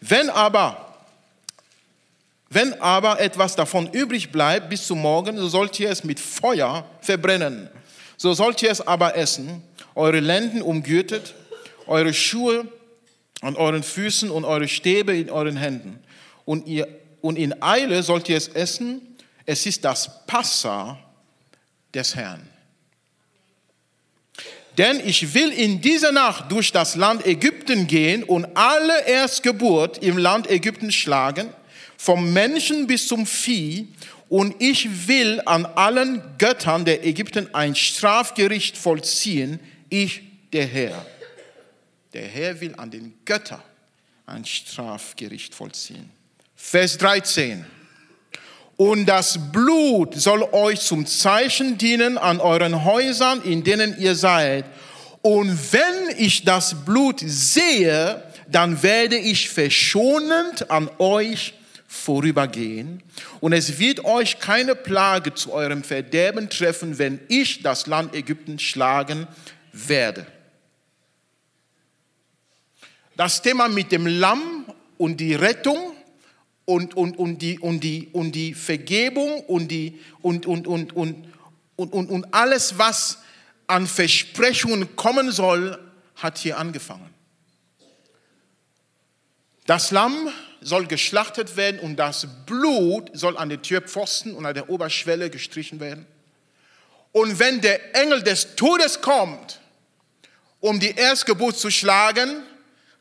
Wenn 0.00 0.28
aber 0.30 0.93
wenn 2.54 2.80
aber 2.80 3.20
etwas 3.20 3.56
davon 3.56 3.90
übrig 3.92 4.30
bleibt 4.30 4.70
bis 4.70 4.86
zum 4.86 5.00
Morgen, 5.00 5.36
so 5.36 5.48
sollt 5.48 5.78
ihr 5.80 5.90
es 5.90 6.04
mit 6.04 6.20
Feuer 6.20 6.88
verbrennen. 7.00 7.68
So 8.16 8.32
sollt 8.32 8.62
ihr 8.62 8.70
es 8.70 8.80
aber 8.80 9.16
essen, 9.16 9.62
eure 9.94 10.20
Lenden 10.20 10.62
umgürtet, 10.62 11.34
eure 11.86 12.14
Schuhe 12.14 12.66
an 13.40 13.56
euren 13.56 13.82
Füßen 13.82 14.30
und 14.30 14.44
eure 14.44 14.68
Stäbe 14.68 15.16
in 15.16 15.30
euren 15.30 15.56
Händen. 15.56 15.98
Und, 16.44 16.66
ihr, 16.66 16.88
und 17.20 17.36
in 17.36 17.60
Eile 17.62 18.02
sollt 18.02 18.28
ihr 18.28 18.36
es 18.36 18.48
essen. 18.48 19.16
Es 19.44 19.66
ist 19.66 19.84
das 19.84 20.26
Passa 20.26 20.98
des 21.92 22.14
Herrn. 22.14 22.48
Denn 24.78 25.00
ich 25.04 25.34
will 25.34 25.50
in 25.50 25.80
dieser 25.80 26.10
Nacht 26.10 26.50
durch 26.50 26.72
das 26.72 26.96
Land 26.96 27.26
Ägypten 27.26 27.86
gehen 27.86 28.24
und 28.24 28.46
alle 28.56 29.06
Erstgeburt 29.06 29.98
im 29.98 30.18
Land 30.18 30.50
Ägypten 30.50 30.90
schlagen 30.90 31.52
vom 31.96 32.32
Menschen 32.32 32.86
bis 32.86 33.08
zum 33.08 33.26
Vieh, 33.26 33.88
und 34.28 34.54
ich 34.58 35.06
will 35.06 35.42
an 35.44 35.66
allen 35.66 36.22
Göttern 36.38 36.84
der 36.84 37.04
Ägypten 37.06 37.54
ein 37.54 37.74
Strafgericht 37.74 38.76
vollziehen, 38.76 39.60
ich 39.90 40.22
der 40.52 40.66
Herr. 40.66 41.06
Der 42.14 42.26
Herr 42.26 42.60
will 42.60 42.74
an 42.76 42.90
den 42.90 43.14
Göttern 43.24 43.62
ein 44.26 44.44
Strafgericht 44.44 45.54
vollziehen. 45.54 46.10
Vers 46.56 46.96
13. 46.98 47.64
Und 48.76 49.06
das 49.06 49.38
Blut 49.52 50.14
soll 50.14 50.42
euch 50.50 50.80
zum 50.80 51.06
Zeichen 51.06 51.78
dienen 51.78 52.18
an 52.18 52.40
euren 52.40 52.84
Häusern, 52.84 53.42
in 53.42 53.62
denen 53.62 53.98
ihr 54.00 54.14
seid. 54.16 54.64
Und 55.22 55.72
wenn 55.72 56.16
ich 56.18 56.44
das 56.44 56.84
Blut 56.84 57.20
sehe, 57.24 58.22
dann 58.48 58.82
werde 58.82 59.16
ich 59.16 59.48
verschonend 59.48 60.70
an 60.70 60.90
euch 60.98 61.54
vorübergehen 61.94 63.02
und 63.40 63.52
es 63.52 63.78
wird 63.78 64.04
euch 64.04 64.40
keine 64.40 64.74
Plage 64.74 65.34
zu 65.34 65.52
eurem 65.52 65.84
Verderben 65.84 66.50
treffen, 66.50 66.98
wenn 66.98 67.20
ich 67.28 67.62
das 67.62 67.86
Land 67.86 68.14
Ägypten 68.14 68.58
schlagen 68.58 69.26
werde. 69.72 70.26
Das 73.16 73.42
Thema 73.42 73.68
mit 73.68 73.92
dem 73.92 74.06
Lamm 74.06 74.66
und 74.98 75.18
die 75.18 75.34
Rettung 75.34 75.78
und, 76.64 76.96
und, 76.96 77.16
und, 77.16 77.38
die, 77.40 77.58
und, 77.60 77.80
die, 77.80 78.08
und 78.12 78.32
die 78.32 78.54
Vergebung 78.54 79.40
und, 79.44 79.68
die, 79.68 80.00
und, 80.20 80.46
und, 80.46 80.66
und, 80.66 80.96
und, 80.96 81.28
und, 81.76 81.92
und, 81.92 82.10
und 82.10 82.34
alles, 82.34 82.76
was 82.76 83.18
an 83.68 83.86
Versprechungen 83.86 84.96
kommen 84.96 85.30
soll, 85.30 85.78
hat 86.16 86.38
hier 86.38 86.58
angefangen. 86.58 87.08
Das 89.66 89.90
Lamm 89.90 90.28
soll 90.64 90.86
geschlachtet 90.86 91.56
werden 91.56 91.78
und 91.78 91.96
das 91.96 92.26
Blut 92.46 93.10
soll 93.12 93.36
an 93.36 93.48
den 93.48 93.62
Türpfosten 93.62 94.34
und 94.34 94.46
an 94.46 94.54
der 94.54 94.70
Oberschwelle 94.70 95.30
gestrichen 95.30 95.78
werden. 95.78 96.06
Und 97.12 97.38
wenn 97.38 97.60
der 97.60 97.94
Engel 97.94 98.22
des 98.22 98.56
Todes 98.56 99.00
kommt, 99.00 99.60
um 100.60 100.80
die 100.80 100.90
Erstgeburt 100.90 101.56
zu 101.56 101.70
schlagen, 101.70 102.42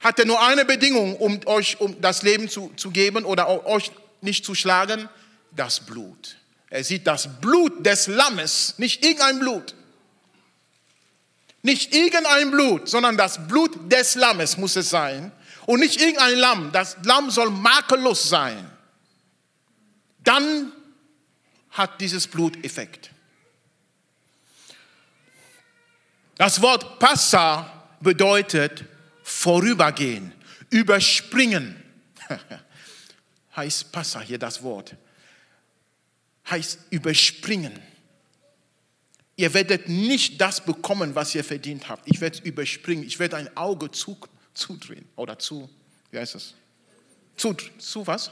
hat 0.02 0.20
er 0.20 0.26
nur 0.26 0.46
eine 0.46 0.66
Bedingung, 0.66 1.16
um 1.16 1.40
euch 1.46 1.80
um 1.80 2.00
das 2.02 2.22
Leben 2.22 2.50
zu, 2.50 2.72
zu 2.76 2.92
geben 2.92 3.24
oder 3.24 3.66
euch 3.66 3.92
nicht 4.22 4.46
zu 4.46 4.54
schlagen, 4.54 5.10
das 5.52 5.80
Blut. 5.80 6.36
Er 6.70 6.84
sieht 6.84 7.08
das 7.08 7.40
Blut 7.40 7.86
des 7.86 8.08
Lammes, 8.08 8.76
nicht 8.78 9.06
irgendein 9.06 9.40
Blut. 9.40 9.76
Nicht 11.62 11.96
irgendein 11.96 12.52
Blut, 12.52 12.90
sondern 12.90 13.16
das 13.16 13.48
Blut 13.48 13.92
des 13.92 14.16
Lammes 14.16 14.58
muss 14.58 14.76
es 14.76 14.90
sein. 14.90 15.32
Und 15.66 15.80
nicht 15.80 16.00
irgendein 16.00 16.38
Lamm. 16.38 16.72
Das 16.72 16.98
Lamm 17.04 17.30
soll 17.32 17.50
makellos 17.50 18.30
sein. 18.30 18.70
Dann 20.24 20.72
hat 21.72 22.00
dieses 22.02 22.28
Blut 22.28 22.64
Effekt. 22.64 23.12
Das 26.36 26.62
Wort 26.62 27.00
Passa 27.00 27.84
bedeutet 28.00 28.86
vorübergehen, 29.24 30.34
überspringen. 30.70 31.82
heißt 33.56 33.92
Passa 33.92 34.20
hier 34.22 34.40
das 34.40 34.62
Wort. 34.64 34.96
Heißt 36.50 36.80
überspringen. 36.90 37.80
Ihr 39.36 39.54
werdet 39.54 39.90
nicht 39.90 40.40
das 40.42 40.64
bekommen, 40.64 41.16
was 41.16 41.34
ihr 41.34 41.44
verdient 41.44 41.90
habt. 41.90 42.08
Ich 42.08 42.22
werde 42.22 42.38
es 42.38 42.44
überspringen. 42.44 43.04
Ich 43.04 43.20
werde 43.20 43.38
ein 43.38 43.56
Auge 43.58 43.90
zu, 43.90 44.18
zudrehen 44.54 45.06
oder 45.16 45.38
zu, 45.40 45.70
wie 46.12 46.20
heißt 46.20 46.36
es? 46.36 46.54
Zu, 47.36 47.54
zu 47.78 48.06
was? 48.06 48.32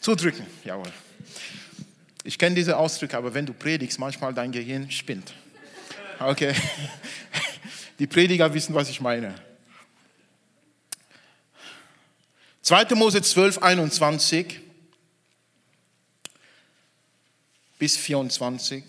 Zudrücken, 0.00 0.46
jawohl. 0.64 0.92
Ich 2.24 2.38
kenne 2.38 2.54
diese 2.54 2.76
Ausdrücke, 2.76 3.16
aber 3.16 3.32
wenn 3.34 3.46
du 3.46 3.52
predigst, 3.52 3.98
manchmal 3.98 4.34
dein 4.34 4.52
Gehirn 4.52 4.90
spinnt. 4.90 5.34
Okay. 6.18 6.54
Die 7.98 8.06
Prediger 8.06 8.52
wissen, 8.52 8.74
was 8.74 8.88
ich 8.90 9.00
meine. 9.00 9.34
2. 12.62 12.94
Mose 12.94 13.22
12, 13.22 13.58
21 13.62 14.60
bis 17.78 17.96
24. 17.96 18.84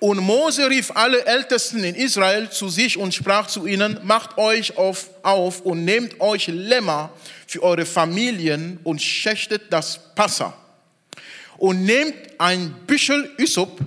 Und 0.00 0.18
Mose 0.18 0.68
rief 0.68 0.90
alle 0.94 1.24
Ältesten 1.24 1.82
in 1.82 1.94
Israel 1.94 2.50
zu 2.50 2.68
sich 2.68 2.98
und 2.98 3.14
sprach 3.14 3.46
zu 3.46 3.66
ihnen, 3.66 3.98
macht 4.02 4.36
euch 4.38 4.76
auf, 4.76 5.08
auf 5.22 5.60
und 5.62 5.84
nehmt 5.84 6.20
euch 6.20 6.48
Lämmer 6.48 7.10
für 7.46 7.62
eure 7.62 7.86
Familien 7.86 8.78
und 8.84 9.00
schächtet 9.00 9.62
das 9.70 10.14
Passa. 10.14 10.54
Und 11.56 11.84
nehmt 11.84 12.14
ein 12.38 12.74
Büschel 12.86 13.30
Ysop 13.38 13.80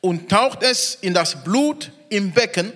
und 0.00 0.28
taucht 0.28 0.62
es 0.62 0.98
in 1.00 1.14
das 1.14 1.42
Blut 1.44 1.90
im 2.08 2.32
Becken 2.32 2.72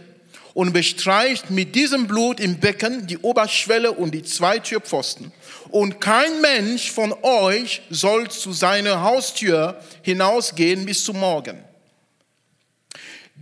und 0.55 0.73
bestreicht 0.73 1.51
mit 1.51 1.75
diesem 1.75 2.07
Blut 2.07 2.41
im 2.41 2.59
Becken 2.59 3.07
die 3.07 3.19
Oberschwelle 3.19 3.93
und 3.93 4.13
die 4.13 4.23
zwei 4.23 4.59
Türpfosten. 4.59 5.33
Und 5.71 6.01
kein 6.01 6.41
Mensch 6.41 6.91
von 6.91 7.15
euch 7.23 7.83
soll 7.91 8.29
zu 8.31 8.53
seiner 8.53 9.03
Haustür 9.03 9.81
hinausgehen 10.03 10.87
bis 10.87 11.05
zum 11.05 11.19
Morgen. 11.21 11.70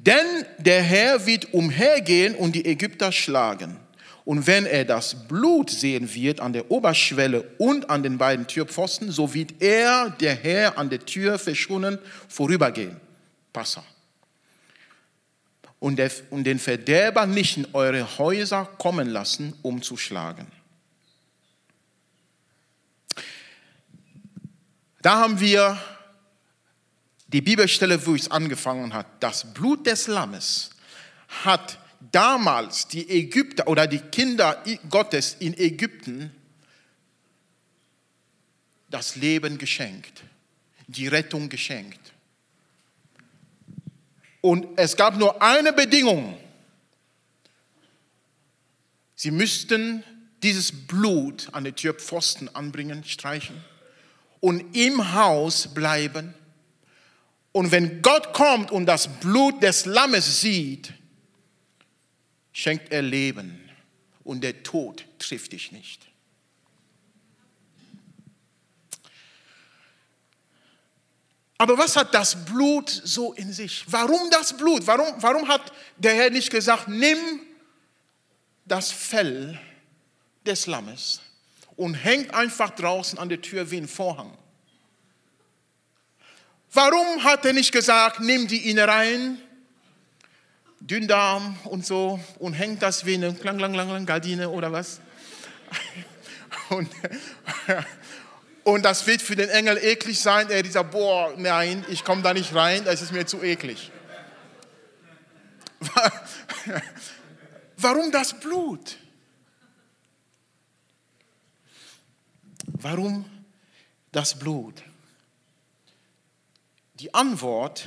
Denn 0.01 0.47
der 0.59 0.83
Herr 0.83 1.27
wird 1.27 1.53
umhergehen 1.53 2.35
und 2.37 2.55
die 2.55 2.65
Ägypter 2.65 3.11
schlagen. 3.11 3.77
Und 4.25 4.47
wenn 4.47 4.67
er 4.67 4.85
das 4.85 5.27
Blut 5.27 5.71
sehen 5.71 6.15
wird 6.15 6.41
an 6.41 6.53
der 6.53 6.71
Oberschwelle 6.71 7.43
und 7.59 7.91
an 7.91 8.03
den 8.03 8.19
beiden 8.19 8.47
Türpfosten, 8.47 9.11
so 9.11 9.35
wird 9.35 9.61
er, 9.61 10.11
der 10.11 10.35
Herr, 10.35 10.79
an 10.79 10.91
der 10.91 11.01
Tür 11.01 11.39
verschonen 11.39 11.99
vorübergehen. 12.29 13.01
Passa. 13.53 13.83
Und, 15.81 15.97
der, 15.97 16.11
und 16.31 16.45
den 16.45 16.59
Verderber 16.59 17.27
nicht 17.27 17.57
in 17.57 17.67
eure 17.73 18.19
Häuser 18.19 18.67
kommen 18.79 19.09
lassen, 19.09 19.55
um 19.63 19.83
zu 19.83 19.97
schlagen. 19.97 20.47
Da 25.03 25.21
haben 25.21 25.41
wir 25.41 25.79
die 27.29 27.43
Bibelstelle, 27.43 28.05
wo 28.07 28.15
es 28.15 28.31
angefangen 28.31 28.95
hat, 28.95 29.07
das 29.21 29.53
Blut 29.53 29.87
des 29.87 30.07
Lammes 30.07 30.71
hat 31.45 31.79
damals 32.13 32.89
die 32.89 33.09
Ägypter 33.09 33.69
oder 33.69 33.87
die 33.87 33.99
Kinder 33.99 34.63
Gottes 34.89 35.37
in 35.39 35.57
Ägypten 35.59 36.31
das 38.91 39.17
Leben 39.17 39.59
geschenkt, 39.59 40.23
die 40.87 41.07
Rettung 41.09 41.51
geschenkt. 41.51 42.15
Und 44.41 44.67
es 44.79 44.97
gab 44.97 45.19
nur 45.19 45.43
eine 45.43 45.75
Bedingung. 45.75 46.39
Sie 49.15 49.31
müssten 49.31 50.03
dieses 50.43 50.73
Blut 50.87 51.49
an 51.53 51.65
die 51.65 51.73
Türpfosten 51.73 52.55
anbringen, 52.55 53.05
streichen 53.05 53.63
und 54.41 54.75
im 54.75 55.13
Haus 55.13 55.75
bleiben 55.75 56.33
und 57.59 57.73
wenn 57.73 58.03
Gott 58.03 58.33
kommt 58.35 58.71
und 58.71 58.87
das 58.87 59.09
Blut 59.19 59.61
des 59.65 59.85
Lammes 59.85 60.43
sieht, 60.43 60.93
schenkt 62.53 62.93
er 62.93 63.03
Leben 63.03 63.69
und 64.23 64.45
der 64.45 64.63
Tod 64.63 65.05
trifft 65.19 65.51
dich 65.51 65.73
nicht. 65.73 66.07
Aber 71.59 71.77
was 71.77 71.97
hat 71.97 72.15
das 72.15 72.45
Blut 72.45 72.89
so 72.91 73.33
in 73.33 73.53
sich? 73.53 73.85
Warum 73.89 74.31
das 74.31 74.57
Blut? 74.57 74.87
Warum, 74.87 75.21
warum 75.21 75.49
hat 75.49 75.73
der 75.97 76.15
Herr 76.15 76.31
nicht 76.31 76.51
gesagt, 76.51 76.87
nimm 76.87 77.19
das 78.67 78.93
Fell 78.93 79.61
des 80.47 80.69
Lammes 80.69 81.23
und 81.75 81.95
hängt 81.95 82.33
einfach 82.33 82.71
draußen 82.71 83.19
an 83.19 83.29
der 83.29 83.43
Tür 83.43 83.69
wie 83.73 83.79
ein 83.79 83.89
Vorhang? 83.89 84.39
Warum 86.73 87.25
hat 87.25 87.45
er 87.45 87.53
nicht 87.53 87.73
gesagt, 87.73 88.21
nimm 88.21 88.47
die 88.47 88.71
Innereien, 88.71 89.41
Dünndarm 90.81 91.57
und 91.65 91.85
so 91.85 92.21
und 92.39 92.53
hängt 92.53 92.83
das 92.83 93.05
wie 93.05 93.15
eine 93.15 93.35
klang, 93.35 93.59
klang, 93.59 93.73
klang, 93.73 94.07
Gardine 94.07 94.51
oder 94.51 94.73
was? 94.73 95.01
Und, 96.71 96.91
und 98.65 98.83
das 98.85 99.07
wird 99.07 99.23
für 99.23 99.35
den 99.35 99.49
Engel 99.49 99.79
eklig 99.79 100.21
sein. 100.21 100.51
Er 100.51 100.63
sagt, 100.67 100.91
boah, 100.91 101.33
nein, 101.39 101.83
ich 101.89 102.05
komme 102.05 102.21
da 102.21 102.35
nicht 102.35 102.55
rein, 102.55 102.85
das 102.85 103.01
ist 103.01 103.11
mir 103.11 103.25
zu 103.25 103.43
eklig. 103.43 103.91
Warum 107.79 108.11
das 108.11 108.39
Blut? 108.39 108.99
Warum 112.67 113.25
das 114.13 114.39
Blut? 114.39 114.83
Die 117.01 117.15
Antwort 117.15 117.87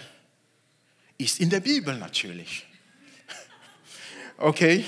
ist 1.17 1.39
in 1.39 1.49
der 1.49 1.59
Bibel 1.59 1.97
natürlich. 1.97 2.65
Okay? 4.37 4.83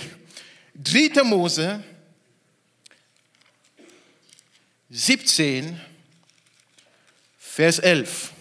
3. 0.76 1.24
Mose 1.24 1.84
17, 4.90 5.80
Vers 7.38 7.78
11. 7.78 8.32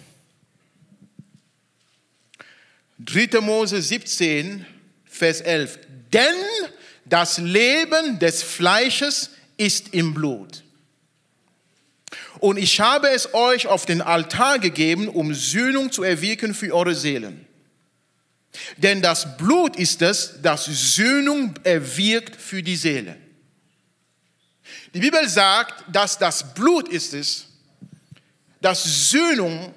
3. 2.98 3.40
Mose 3.40 3.82
17, 3.82 4.64
Vers 5.04 5.42
11. 5.42 5.80
Denn 6.12 6.36
das 7.04 7.36
Leben 7.36 8.18
des 8.18 8.42
Fleisches 8.42 9.30
ist 9.58 9.92
im 9.92 10.14
Blut. 10.14 10.62
Und 12.42 12.56
ich 12.56 12.80
habe 12.80 13.08
es 13.08 13.34
euch 13.34 13.68
auf 13.68 13.86
den 13.86 14.02
Altar 14.02 14.58
gegeben, 14.58 15.06
um 15.06 15.32
Sühnung 15.32 15.92
zu 15.92 16.02
erwirken 16.02 16.54
für 16.54 16.74
eure 16.74 16.96
Seelen. 16.96 17.46
Denn 18.78 19.00
das 19.00 19.36
Blut 19.36 19.76
ist 19.76 20.02
es, 20.02 20.42
das 20.42 20.64
Sühnung 20.64 21.54
erwirkt 21.62 22.34
für 22.34 22.60
die 22.60 22.74
Seele. 22.74 23.16
Die 24.92 24.98
Bibel 24.98 25.28
sagt, 25.28 25.84
dass 25.86 26.18
das 26.18 26.52
Blut 26.52 26.88
ist 26.88 27.14
es, 27.14 27.46
das 28.60 29.10
Sühnung 29.10 29.72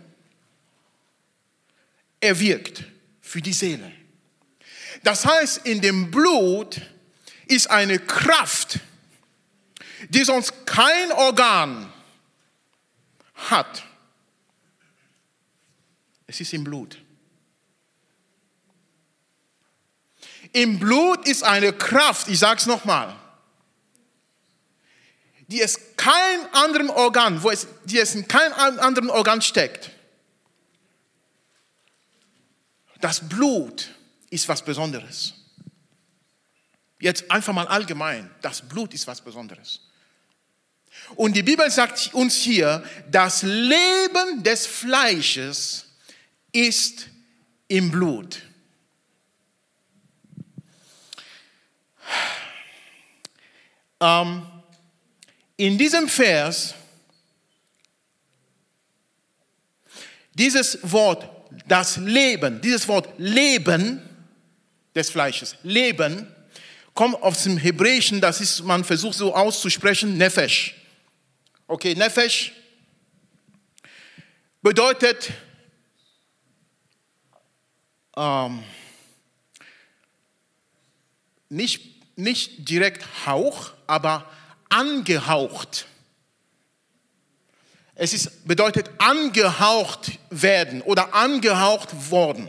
erwirkt 2.20 2.84
für 3.22 3.44
die 3.44 3.54
Seele. 3.54 3.92
Das 5.04 5.24
heißt, 5.24 5.68
in 5.68 5.82
dem 5.82 6.10
Blut 6.10 6.82
ist 7.46 7.70
eine 7.70 8.00
Kraft, 8.00 8.80
die 10.10 10.24
sonst 10.24 10.66
kein 10.66 11.12
Organ 11.12 11.92
hat. 13.36 13.84
Es 16.28 16.40
ist 16.42 16.54
im 16.54 16.64
Blut. 16.64 17.02
Im 20.54 20.80
Blut 20.80 21.28
ist 21.28 21.44
eine 21.44 21.74
Kraft, 21.74 22.28
ich 22.28 22.40
sage 22.40 22.60
es 22.60 22.66
nochmal, 22.66 23.16
die 25.48 25.62
es 25.62 25.80
kein 25.98 26.54
anderen 26.54 26.90
Organ, 26.90 27.44
wo 27.44 27.52
es, 27.52 27.68
die 27.84 28.00
es 28.00 28.16
in 28.16 28.28
keinem 28.28 28.54
anderen 28.54 29.10
Organ 29.10 29.42
steckt. 29.42 29.92
Das 33.02 33.28
Blut 33.28 33.94
ist 34.30 34.48
was 34.48 34.64
Besonderes. 34.64 35.34
Jetzt 37.00 37.30
einfach 37.30 37.54
mal 37.54 37.68
allgemein, 37.68 38.34
das 38.42 38.62
Blut 38.62 38.94
ist 38.94 39.06
was 39.06 39.22
Besonderes. 39.22 39.82
Und 41.16 41.36
die 41.36 41.44
Bibel 41.44 41.70
sagt 41.70 42.14
uns 42.14 42.36
hier, 42.36 42.84
das 43.10 43.44
Leben 43.44 44.44
des 44.44 44.66
Fleisches 44.66 45.86
ist 46.52 47.08
im 47.68 47.92
Blut. 47.92 48.42
Ähm, 54.00 54.46
in 55.58 55.78
diesem 55.78 56.10
Vers, 56.10 56.74
dieses 60.34 60.80
Wort, 60.84 61.30
das 61.68 61.98
Leben, 61.98 62.60
dieses 62.60 62.88
Wort 62.88 63.10
Leben 63.18 64.02
des 64.94 65.10
Fleisches, 65.10 65.56
Leben, 65.64 66.28
kommt 66.94 67.22
aus 67.22 67.44
dem 67.44 67.58
Hebräischen, 67.58 68.22
das 68.22 68.42
ist, 68.42 68.64
man 68.64 68.84
versucht 68.84 69.18
so 69.18 69.34
auszusprechen, 69.34 70.18
Nefesh. 70.18 70.76
Okay, 71.68 71.96
Nefesh 71.96 72.54
bedeutet 74.62 75.32
ähm, 78.16 78.64
nicht, 81.50 82.18
nicht 82.18 82.70
direkt 82.70 83.04
Hauch, 83.26 83.72
aber 83.88 84.30
angehaucht. 84.70 85.88
Es 87.96 88.14
ist, 88.14 88.48
bedeutet 88.48 88.90
angehaucht 89.00 90.20
werden 90.30 90.84
oder 90.84 91.16
angehaucht 91.16 92.12
worden. 92.12 92.48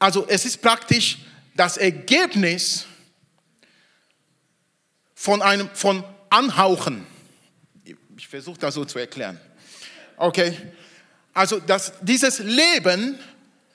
Also 0.00 0.26
es 0.26 0.44
ist 0.44 0.62
praktisch 0.62 1.18
das 1.54 1.76
Ergebnis 1.76 2.86
von 5.14 5.42
einem 5.42 5.70
von 5.74 6.02
Anhauchen. 6.28 7.06
Ich 8.32 8.34
versuche 8.34 8.60
das 8.60 8.72
so 8.72 8.86
zu 8.86 8.98
erklären. 8.98 9.38
Okay, 10.16 10.56
also 11.34 11.60
das, 11.60 11.92
dieses 12.00 12.38
Leben 12.38 13.18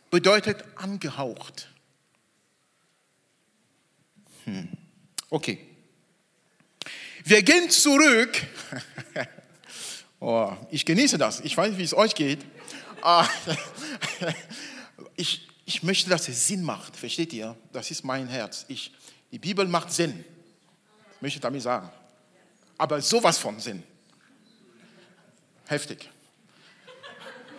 bedeutet 0.10 0.63
angehaucht. 0.74 1.70
Hm. 4.46 4.67
Okay. 5.30 5.60
Wir 7.24 7.43
gehen 7.43 7.70
zurück. 7.70 8.36
oh, 10.20 10.52
ich 10.72 10.88
genieße 10.88 11.20
das. 11.20 11.41
Ich 11.41 11.56
weiß, 11.56 11.78
wie 11.78 11.84
es 11.84 11.93
euch 11.93 12.15
geht. 12.15 12.43
Ah, 13.04 13.28
ich, 15.17 15.48
ich 15.65 15.84
möchte, 15.84 16.10
dass 16.10 16.28
es 16.30 16.48
Sinn 16.48 16.63
macht. 16.63 16.96
Versteht 16.96 17.32
ihr? 17.32 17.56
Das 17.74 17.91
ist 17.91 18.04
mein 18.04 18.28
Herz. 18.28 18.65
Ich, 18.70 18.91
die 19.32 19.38
Bibel 19.38 19.67
macht 19.67 19.93
Sinn. 19.93 20.26
Ich 21.13 21.22
möchte 21.22 21.39
damit 21.39 21.62
sagen. 21.62 21.91
Aber 22.80 23.00
sowas 23.02 23.38
von 23.38 23.60
Sinn. 23.60 23.84
Heftig. 25.67 26.10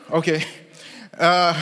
Okay. 0.08 0.44
Äh, 1.16 1.54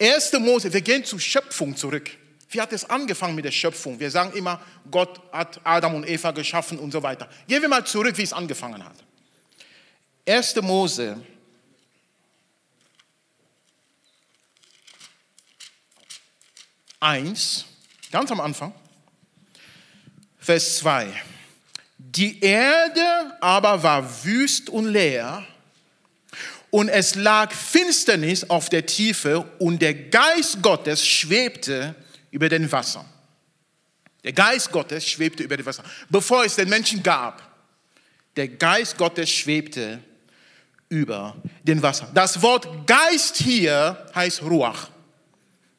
1. 0.00 0.32
Mose, 0.40 0.72
wir 0.72 0.80
gehen 0.80 1.04
zur 1.04 1.20
Schöpfung 1.20 1.76
zurück. 1.76 2.10
Wie 2.50 2.60
hat 2.60 2.72
es 2.72 2.88
angefangen 2.88 3.34
mit 3.34 3.44
der 3.44 3.50
Schöpfung? 3.52 4.00
Wir 4.00 4.10
sagen 4.10 4.32
immer, 4.36 4.60
Gott 4.90 5.20
hat 5.32 5.60
Adam 5.64 5.94
und 5.94 6.08
Eva 6.08 6.30
geschaffen 6.30 6.78
und 6.78 6.92
so 6.92 7.02
weiter. 7.02 7.28
Gehen 7.46 7.62
wir 7.62 7.68
mal 7.68 7.84
zurück, 7.84 8.16
wie 8.16 8.22
es 8.22 8.32
angefangen 8.32 8.84
hat. 8.84 8.96
1. 10.26 10.56
Mose. 10.62 11.20
Eins, 17.00 17.64
ganz 18.10 18.30
am 18.32 18.40
Anfang, 18.40 18.74
Vers 20.40 20.78
2. 20.78 21.12
Die 22.10 22.40
Erde 22.40 23.36
aber 23.40 23.82
war 23.82 24.24
wüst 24.24 24.70
und 24.70 24.86
leer 24.86 25.44
und 26.70 26.88
es 26.88 27.16
lag 27.16 27.52
Finsternis 27.52 28.48
auf 28.48 28.70
der 28.70 28.86
Tiefe 28.86 29.40
und 29.58 29.82
der 29.82 29.92
Geist 29.92 30.62
Gottes 30.62 31.06
schwebte 31.06 31.94
über 32.30 32.48
den 32.48 32.70
Wasser. 32.72 33.04
Der 34.24 34.32
Geist 34.32 34.72
Gottes 34.72 35.06
schwebte 35.06 35.42
über 35.42 35.58
dem 35.58 35.66
Wasser, 35.66 35.84
bevor 36.08 36.44
es 36.44 36.56
den 36.56 36.70
Menschen 36.70 37.02
gab. 37.02 37.42
Der 38.36 38.48
Geist 38.48 38.96
Gottes 38.96 39.30
schwebte 39.30 40.02
über 40.88 41.36
den 41.62 41.82
Wasser. 41.82 42.10
Das 42.14 42.40
Wort 42.40 42.86
Geist 42.86 43.36
hier 43.36 44.06
heißt 44.14 44.40
Ruach, 44.42 44.88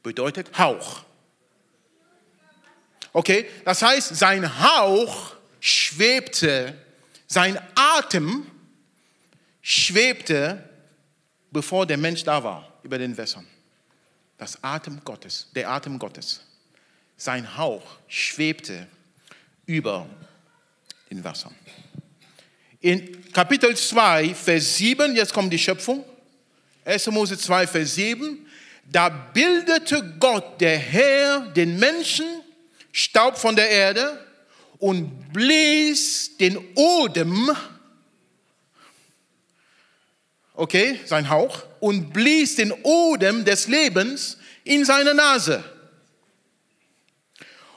bedeutet 0.04 0.56
Hauch. 0.60 1.02
Okay, 3.14 3.48
das 3.66 3.82
heißt, 3.82 4.16
sein 4.16 4.48
Hauch 4.62 5.39
schwebte, 5.60 6.76
sein 7.28 7.60
Atem 7.76 8.46
schwebte, 9.62 10.68
bevor 11.52 11.86
der 11.86 11.98
Mensch 11.98 12.24
da 12.24 12.44
war, 12.44 12.80
über 12.84 12.98
den 12.98 13.18
Wässern 13.18 13.46
das 14.40 14.64
Atem 14.64 15.02
Gottes, 15.04 15.48
der 15.54 15.70
Atem 15.70 16.00
Gottes. 16.00 16.42
Sein 17.18 17.58
Hauch 17.58 17.84
schwebte 18.08 18.88
über 19.66 20.10
den 21.12 21.24
Wassern. 21.24 21.54
In 22.80 23.32
Kapitel 23.34 23.76
2, 23.76 24.34
Vers 24.34 24.78
7, 24.78 25.16
jetzt 25.16 25.34
kommt 25.34 25.52
die 25.52 25.60
Schöpfung. 25.60 26.06
1. 26.86 27.08
Mose 27.08 27.38
2, 27.38 27.68
Vers 27.68 27.96
7. 27.96 28.48
Da 28.90 29.10
bildete 29.10 30.16
Gott, 30.18 30.62
der 30.62 30.78
Herr, 30.78 31.42
den 31.52 31.78
Menschen 31.78 32.26
Staub 32.94 33.38
von 33.38 33.56
der 33.56 33.70
Erde 33.70 34.26
und 34.80 35.34
blies 35.34 36.38
den 36.38 36.58
Odem, 36.76 37.56
okay, 40.54 41.00
sein 41.06 41.30
Hauch, 41.30 41.64
und 41.80 42.12
blies 42.12 42.56
den 42.56 42.72
Odem 42.84 43.46
des 43.46 43.68
Lebens 43.68 44.38
in 44.64 44.86
seine 44.86 45.14
Nase. 45.14 45.64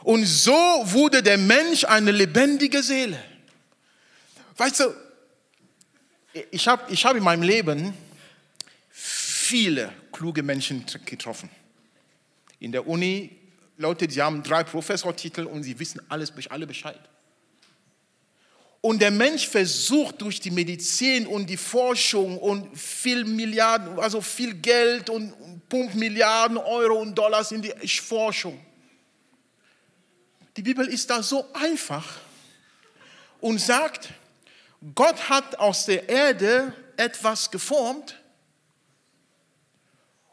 Und 0.05 0.25
so 0.25 0.53
wurde 0.53 1.23
der 1.23 1.38
Mensch 1.38 1.85
eine 1.85 2.11
lebendige 2.11 2.83
Seele. 2.83 3.23
Weißt 4.57 4.81
du, 4.81 4.95
ich 6.51 6.67
habe 6.67 6.93
ich 6.93 7.05
hab 7.05 7.17
in 7.17 7.23
meinem 7.23 7.43
Leben 7.43 7.95
viele 8.91 9.93
kluge 10.12 10.43
Menschen 10.43 10.85
getroffen. 11.05 11.51
In 12.59 12.73
der 12.73 12.87
Uni 12.87 13.42
Leute, 13.83 14.09
die 14.09 14.23
haben 14.23 14.42
drei 14.42 14.64
Professortitel 14.64 15.45
und 15.45 15.62
sie 15.62 15.79
wissen 15.79 16.01
alles, 16.09 16.33
alle 16.49 16.66
Bescheid. 16.66 17.01
Und 18.81 19.01
der 19.01 19.11
Mensch 19.11 19.47
versucht 19.47 20.21
durch 20.23 20.40
die 20.40 20.51
Medizin 20.51 21.27
und 21.27 21.47
die 21.47 21.57
Forschung 21.57 22.38
und 22.38 22.77
viel 22.77 23.25
Milliarden, 23.25 23.99
also 23.99 24.21
viel 24.21 24.55
Geld 24.55 25.09
und 25.09 25.68
pumpt 25.68 25.95
Milliarden 25.95 26.57
Euro 26.57 27.01
und 27.01 27.14
Dollars 27.14 27.53
in 27.53 27.62
die 27.62 27.73
Forschung. 27.87 28.59
Die 30.57 30.62
Bibel 30.62 30.87
ist 30.87 31.09
da 31.11 31.23
so 31.23 31.47
einfach 31.53 32.18
und 33.40 33.61
sagt, 33.61 34.11
Gott 34.95 35.29
hat 35.29 35.59
aus 35.59 35.87
der 35.87 36.09
Erde 36.09 36.75
etwas 36.97 37.51
geformt 37.51 38.21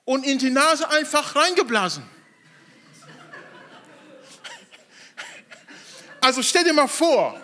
und 0.05 0.25
in 0.25 0.39
die 0.39 0.49
Nase 0.49 0.89
einfach 0.89 1.35
reingeblasen. 1.35 2.03
Also 6.21 6.41
stell 6.43 6.63
dir 6.63 6.73
mal 6.73 6.87
vor, 6.87 7.39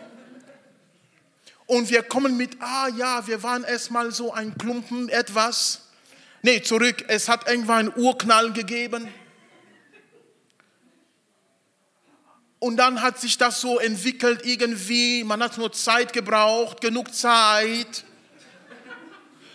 und 1.68 1.90
wir 1.90 2.04
kommen 2.04 2.38
mit, 2.38 2.62
ah 2.62 2.88
ja, 2.90 3.26
wir 3.26 3.42
waren 3.42 3.64
erstmal 3.64 4.12
so 4.12 4.32
ein 4.32 4.56
Klumpen, 4.58 5.10
etwas. 5.10 5.82
Nee, 6.44 6.62
zurück, 6.62 7.06
es 7.08 7.28
hat 7.28 7.50
irgendwann 7.50 7.90
einen 7.90 8.04
Urknall 8.04 8.54
gegeben. 8.54 9.08
Und 12.60 12.78
dann 12.78 13.02
hat 13.02 13.20
sich 13.20 13.38
das 13.38 13.62
so 13.62 13.80
entwickelt 13.80 14.42
irgendwie, 14.46 15.24
man 15.24 15.42
hat 15.42 15.58
nur 15.58 15.72
Zeit 15.72 16.14
gebraucht, 16.14 16.82
genug 16.82 17.14
Zeit, 17.14 18.04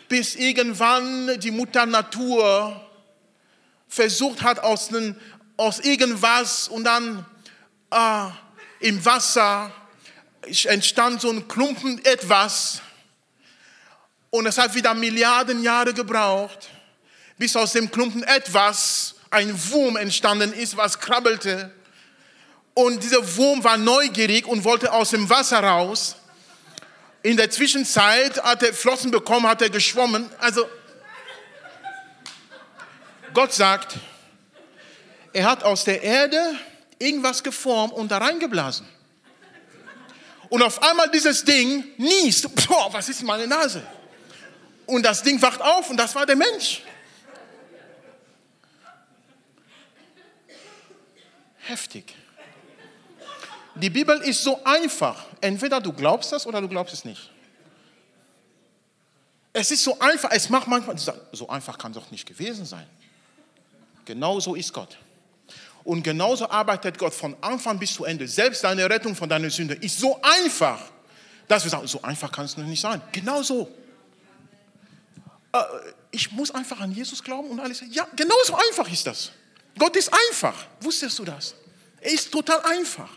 bis 0.08 0.34
irgendwann 0.34 1.38
die 1.38 1.50
Mutter 1.50 1.86
Natur 1.86 2.88
versucht 3.88 4.42
hat 4.42 4.58
aus, 4.60 4.90
aus 5.56 5.80
irgendwas 5.80 6.68
und 6.68 6.84
dann 6.84 7.24
ah, 7.90 8.32
im 8.80 9.04
Wasser 9.04 9.70
entstand 10.64 11.20
so 11.20 11.30
ein 11.30 11.46
Klumpen 11.46 12.02
etwas 12.04 12.80
und 14.30 14.46
es 14.46 14.58
hat 14.58 14.74
wieder 14.74 14.94
Milliarden 14.94 15.62
Jahre 15.62 15.92
gebraucht, 15.92 16.70
bis 17.36 17.54
aus 17.56 17.72
dem 17.72 17.90
Klumpen 17.90 18.22
etwas, 18.22 19.16
ein 19.30 19.52
Wurm 19.70 19.96
entstanden 19.96 20.52
ist, 20.52 20.76
was 20.76 20.98
krabbelte. 20.98 21.70
Und 22.74 23.02
dieser 23.02 23.36
Wurm 23.36 23.62
war 23.62 23.76
neugierig 23.76 24.46
und 24.46 24.64
wollte 24.64 24.92
aus 24.92 25.10
dem 25.10 25.28
Wasser 25.28 25.60
raus. 25.60 26.16
In 27.22 27.36
der 27.36 27.50
Zwischenzeit 27.50 28.42
hat 28.42 28.62
er 28.62 28.72
Flossen 28.72 29.10
bekommen, 29.10 29.46
hat 29.46 29.62
er 29.62 29.70
geschwommen. 29.70 30.30
Also 30.38 30.66
Gott 33.34 33.52
sagt, 33.52 33.98
er 35.32 35.44
hat 35.44 35.62
aus 35.64 35.84
der 35.84 36.02
Erde 36.02 36.58
irgendwas 37.00 37.42
geformt 37.42 37.92
und 37.94 38.10
da 38.10 38.18
reingeblasen. 38.18 38.86
Und 40.48 40.62
auf 40.62 40.82
einmal 40.82 41.10
dieses 41.10 41.44
Ding 41.44 41.84
niest. 41.96 42.48
Boah, 42.66 42.92
was 42.92 43.08
ist 43.08 43.20
in 43.20 43.26
meiner 43.26 43.46
Nase? 43.46 43.82
Und 44.86 45.04
das 45.04 45.22
Ding 45.22 45.40
wacht 45.40 45.60
auf 45.60 45.88
und 45.90 45.96
das 45.96 46.14
war 46.14 46.26
der 46.26 46.36
Mensch. 46.36 46.82
Heftig. 51.58 52.14
Die 53.76 53.90
Bibel 53.90 54.18
ist 54.22 54.42
so 54.42 54.62
einfach. 54.64 55.26
entweder 55.40 55.80
du 55.80 55.92
glaubst 55.92 56.32
das 56.32 56.46
oder 56.46 56.60
du 56.60 56.68
glaubst 56.68 56.92
es 56.92 57.04
nicht. 57.04 57.30
Es 59.52 59.70
ist 59.70 59.82
so 59.82 59.98
einfach, 59.98 60.30
es 60.32 60.48
macht 60.48 60.66
manchmal, 60.66 60.96
so 61.32 61.48
einfach 61.48 61.78
kann 61.78 61.92
es 61.92 61.98
doch 61.98 62.10
nicht 62.10 62.26
gewesen 62.26 62.64
sein. 62.64 62.86
Genau 64.04 64.40
so 64.40 64.54
ist 64.54 64.72
Gott. 64.72 64.98
Und 65.84 66.02
genauso 66.02 66.48
arbeitet 66.48 66.98
Gott 66.98 67.14
von 67.14 67.36
Anfang 67.40 67.78
bis 67.78 67.94
zu 67.94 68.04
Ende. 68.04 68.28
Selbst 68.28 68.62
deine 68.64 68.88
Rettung 68.88 69.14
von 69.14 69.28
deiner 69.28 69.50
Sünde 69.50 69.74
ist 69.74 69.98
so 69.98 70.20
einfach, 70.22 70.80
dass 71.48 71.64
wir 71.64 71.70
sagen, 71.70 71.86
so 71.86 72.02
einfach 72.02 72.30
kann 72.30 72.44
es 72.44 72.56
noch 72.56 72.66
nicht 72.66 72.80
sein. 72.80 73.00
Genau 73.12 73.42
so. 73.42 73.68
Äh, 75.52 75.58
ich 76.10 76.30
muss 76.32 76.50
einfach 76.50 76.80
an 76.80 76.92
Jesus 76.92 77.22
glauben 77.22 77.48
und 77.48 77.60
alles. 77.60 77.82
Ja, 77.90 78.06
genauso 78.14 78.56
einfach 78.68 78.90
ist 78.90 79.06
das. 79.06 79.32
Gott 79.78 79.96
ist 79.96 80.12
einfach. 80.30 80.66
Wusstest 80.80 81.18
du 81.18 81.24
das? 81.24 81.54
Er 82.00 82.12
ist 82.12 82.30
total 82.30 82.60
einfach. 82.62 83.10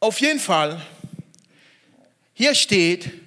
Auf 0.00 0.20
jeden 0.20 0.40
Fall, 0.40 0.84
hier 2.34 2.56
steht, 2.56 3.21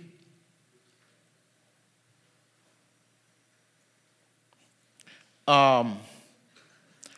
ähm, 5.47 5.97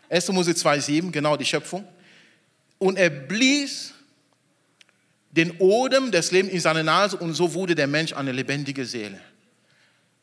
1. 0.10 0.30
Mose 0.30 0.52
2,7, 0.52 1.12
genau 1.12 1.36
die 1.36 1.46
Schöpfung. 1.46 1.88
Und 2.78 2.98
er 2.98 3.10
blies 3.10 3.94
den 5.32 5.58
Odem 5.60 6.12
des 6.12 6.32
Lebens 6.32 6.54
in 6.54 6.60
seine 6.60 6.84
Nase 6.84 7.18
und 7.18 7.34
so 7.34 7.54
wurde 7.54 7.76
der 7.76 7.88
Mensch 7.88 8.14
eine 8.14 8.32
lebendige 8.32 8.86
Seele. 8.86 9.20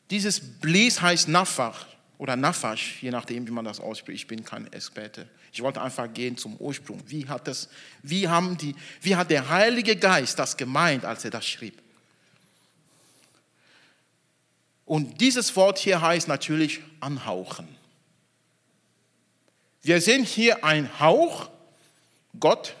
Dieses 0.09 0.39
Blies 0.39 1.01
heißt 1.01 1.27
Nafach 1.27 1.85
oder 2.17 2.35
Nafasch, 2.35 3.01
je 3.01 3.11
nachdem, 3.11 3.47
wie 3.47 3.51
man 3.51 3.65
das 3.65 3.79
ausspricht. 3.79 4.23
Ich 4.23 4.27
bin 4.27 4.43
kein 4.43 4.71
Experte. 4.71 5.27
Ich 5.51 5.61
wollte 5.61 5.81
einfach 5.81 6.11
gehen 6.13 6.37
zum 6.37 6.57
Ursprung. 6.57 7.01
Wie 7.07 7.27
hat, 7.27 7.47
das, 7.47 7.69
wie, 8.03 8.27
haben 8.27 8.57
die, 8.57 8.75
wie 9.01 9.15
hat 9.15 9.31
der 9.31 9.49
Heilige 9.49 9.95
Geist 9.95 10.37
das 10.37 10.57
gemeint, 10.57 11.05
als 11.05 11.23
er 11.23 11.31
das 11.31 11.45
schrieb? 11.45 11.81
Und 14.85 15.19
dieses 15.19 15.55
Wort 15.55 15.79
hier 15.79 16.01
heißt 16.01 16.27
natürlich 16.27 16.81
anhauchen. 16.99 17.67
Wir 19.85 20.01
sehen 20.01 20.23
hier 20.23 20.63
ein 20.63 20.99
Hauch, 20.99 21.47
Gott, 22.39 22.75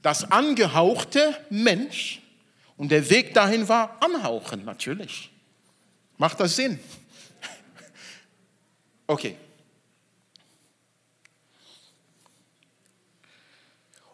das 0.00 0.32
angehauchte 0.32 1.36
Mensch 1.50 2.22
und 2.78 2.88
der 2.88 3.10
Weg 3.10 3.34
dahin 3.34 3.68
war 3.68 4.02
anhauchen, 4.02 4.64
natürlich. 4.64 5.30
Macht 6.16 6.40
das 6.40 6.56
Sinn? 6.56 6.80
Okay. 9.06 9.36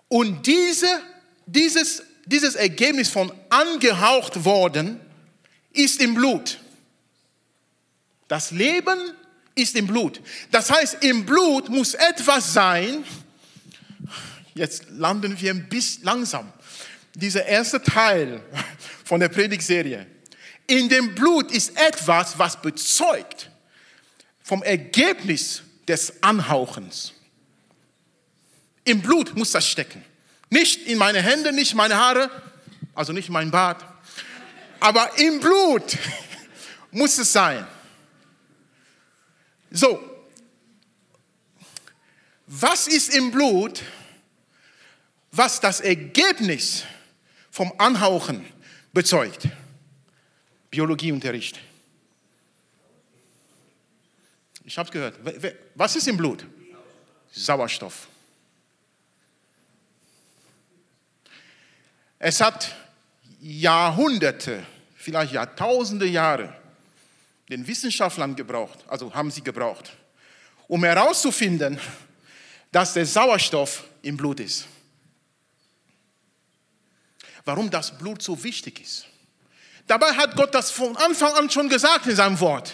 Und 0.09 0.47
diese, 0.47 0.87
dieses, 1.47 2.03
dieses 2.27 2.57
Ergebnis 2.57 3.09
von 3.09 3.33
angehaucht 3.51 4.45
worden 4.45 5.01
ist 5.73 6.01
im 6.01 6.15
Blut. 6.15 6.61
Das 8.29 8.53
Leben 8.53 9.15
ist 9.55 9.77
im 9.77 9.87
Blut. 9.87 10.21
Das 10.51 10.71
heißt, 10.71 11.05
im 11.05 11.25
Blut 11.25 11.69
muss 11.69 11.95
etwas 11.95 12.53
sein. 12.53 13.05
Jetzt 14.55 14.87
landen 14.91 15.41
wir 15.41 15.53
ein 15.53 15.69
bisschen 15.69 16.05
langsam. 16.05 16.53
Dieser 17.15 17.47
erste 17.47 17.83
Teil 17.83 18.43
von 19.05 19.21
der 19.21 19.29
Predigtserie. 19.29 20.07
In 20.67 20.89
dem 20.89 21.15
Blut 21.15 21.53
ist 21.53 21.77
etwas, 21.77 22.39
was 22.39 22.61
bezeugt 22.61 23.51
vom 24.43 24.63
Ergebnis 24.63 25.63
des 25.87 26.23
Anhauchens. 26.23 27.13
Im 28.85 29.01
Blut 29.01 29.37
muss 29.37 29.53
das 29.53 29.67
stecken. 29.67 30.05
Nicht 30.51 30.87
in 30.87 30.99
meine 30.99 31.23
Hände, 31.23 31.53
nicht 31.53 31.75
meine 31.75 31.97
Haare, 31.97 32.31
also 32.95 33.13
nicht 33.13 33.31
mein 33.31 33.51
Bart, 33.51 33.85
aber 34.81 35.19
im 35.19 35.41
Blut 35.41 35.97
muss 36.91 37.19
es 37.19 37.33
sein. 37.33 37.67
So, 39.77 40.01
was 42.47 42.87
ist 42.87 43.13
im 43.13 43.33
Blut, 43.33 43.83
was 45.33 45.61
das 45.61 45.81
Ergebnis 45.81 46.85
vom 47.51 47.73
Anhauchen 47.79 48.47
bezeugt? 48.93 49.49
Biologieunterricht. 50.71 51.59
Ich 54.65 54.79
habe 54.79 54.87
es 54.87 54.93
gehört. 54.93 55.19
Was 55.75 55.97
ist 55.97 56.07
im 56.07 56.19
Blut? 56.19 56.47
Sauerstoff. 57.33 58.07
Es 62.21 62.41
hat 62.41 62.77
Jahrhunderte, 63.41 64.65
vielleicht 64.95 65.33
Jahrtausende 65.33 66.07
Jahre 66.07 66.64
den 67.49 67.67
Wissenschaftlern 67.67 68.37
gebraucht, 68.37 68.79
also 68.89 69.15
haben 69.15 69.31
sie 69.31 69.43
gebraucht, 69.43 69.93
um 70.69 70.83
herauszufinden, 70.85 71.79
dass 72.73 72.95
der 72.95 73.07
Sauerstoff 73.07 73.85
im 74.03 74.17
Blut 74.17 74.41
ist. 74.41 74.67
Warum 77.45 77.71
das 77.71 77.97
Blut 77.99 78.23
so 78.23 78.43
wichtig 78.43 78.81
ist. 78.81 79.07
Dabei 79.87 80.15
hat 80.15 80.35
Gott 80.35 80.55
das 80.55 80.71
von 80.71 80.97
Anfang 80.97 81.35
an 81.35 81.51
schon 81.51 81.69
gesagt 81.69 82.07
in 82.07 82.17
seinem 82.17 82.41
Wort. 82.41 82.73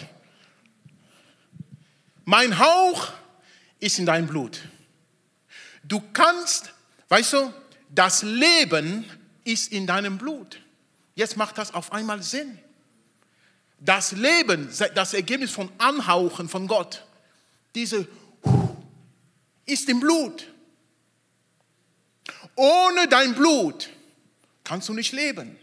Mein 2.23 2.57
Hauch 2.57 3.11
ist 3.79 3.99
in 3.99 4.05
deinem 4.05 4.27
Blut. 4.27 4.61
Du 5.83 6.01
kannst, 6.13 6.73
weißt 7.09 7.33
du, 7.33 7.53
das 7.89 8.23
Leben 8.23 9.05
ist 9.43 9.71
in 9.71 9.85
deinem 9.85 10.17
Blut. 10.17 10.61
Jetzt 11.15 11.35
macht 11.35 11.57
das 11.57 11.73
auf 11.73 11.91
einmal 11.91 12.23
Sinn. 12.23 12.57
Das 13.83 14.11
Leben, 14.11 14.71
das 14.93 15.13
Ergebnis 15.15 15.49
von 15.51 15.71
Anhauchen 15.79 16.47
von 16.47 16.67
Gott, 16.67 17.03
diese 17.73 18.07
ist 19.65 19.89
im 19.89 19.99
Blut. 19.99 20.47
Ohne 22.55 23.07
dein 23.07 23.33
Blut 23.33 23.89
kannst 24.63 24.87
du 24.87 24.93
nicht 24.93 25.13
leben. 25.13 25.57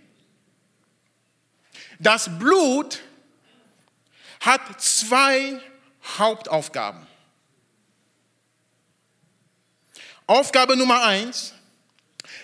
Das 2.00 2.38
Blut 2.40 3.00
hat 4.40 4.80
zwei 4.80 5.60
Hauptaufgaben. 6.18 7.06
Aufgabe 10.26 10.76
Nummer 10.76 11.04
eins, 11.04 11.54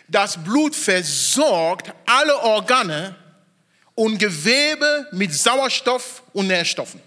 das 0.06 0.42
Blut 0.42 0.76
versorgt 0.76 1.92
alle 2.06 2.38
Organe 2.38 3.16
und 3.94 4.18
Gewebe 4.18 5.09
mit 5.12 5.33
Sauerstoff 5.33 6.22
und 6.33 6.48
Nährstoffen. 6.48 7.00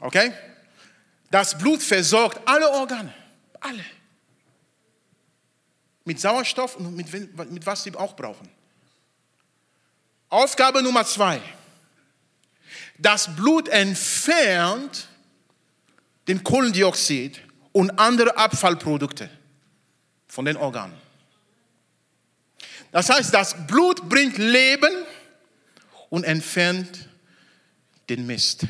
Okay? 0.00 0.32
Das 1.30 1.56
Blut 1.56 1.82
versorgt 1.82 2.40
alle 2.46 2.70
Organe, 2.70 3.14
alle. 3.60 3.84
Mit 6.04 6.20
Sauerstoff 6.20 6.76
und 6.76 6.96
mit, 6.96 7.12
mit 7.50 7.64
was 7.64 7.84
sie 7.84 7.94
auch 7.94 8.16
brauchen. 8.16 8.48
Aufgabe 10.28 10.82
Nummer 10.82 11.04
zwei. 11.04 11.40
Das 12.98 13.34
Blut 13.34 13.68
entfernt 13.68 15.08
den 16.28 16.42
Kohlendioxid 16.42 17.40
und 17.72 17.90
andere 17.98 18.36
Abfallprodukte 18.36 19.30
von 20.28 20.44
den 20.44 20.56
Organen. 20.56 21.01
Das 22.92 23.08
heißt, 23.08 23.32
das 23.32 23.66
Blut 23.66 24.08
bringt 24.08 24.38
Leben 24.38 24.92
und 26.10 26.24
entfernt 26.24 27.08
den 28.08 28.26
Mist. 28.26 28.66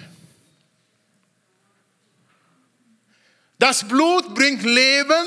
Das 3.58 3.87
Blut 3.87 4.35
bringt 4.35 4.62
Leben 4.62 5.26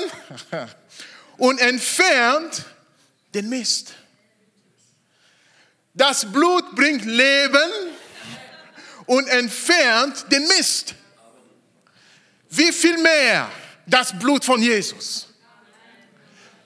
und 1.36 1.60
entfernt 1.60 2.64
den 3.34 3.50
Mist. 3.50 3.94
Das 5.92 6.30
Blut 6.30 6.74
bringt 6.74 7.04
Leben 7.04 7.70
und 9.06 9.28
entfernt 9.28 10.24
den 10.30 10.46
Mist. 10.48 10.94
Wie 12.48 12.72
viel 12.72 12.96
mehr 12.98 13.50
das 13.86 14.18
Blut 14.18 14.44
von 14.44 14.62
Jesus? 14.62 15.25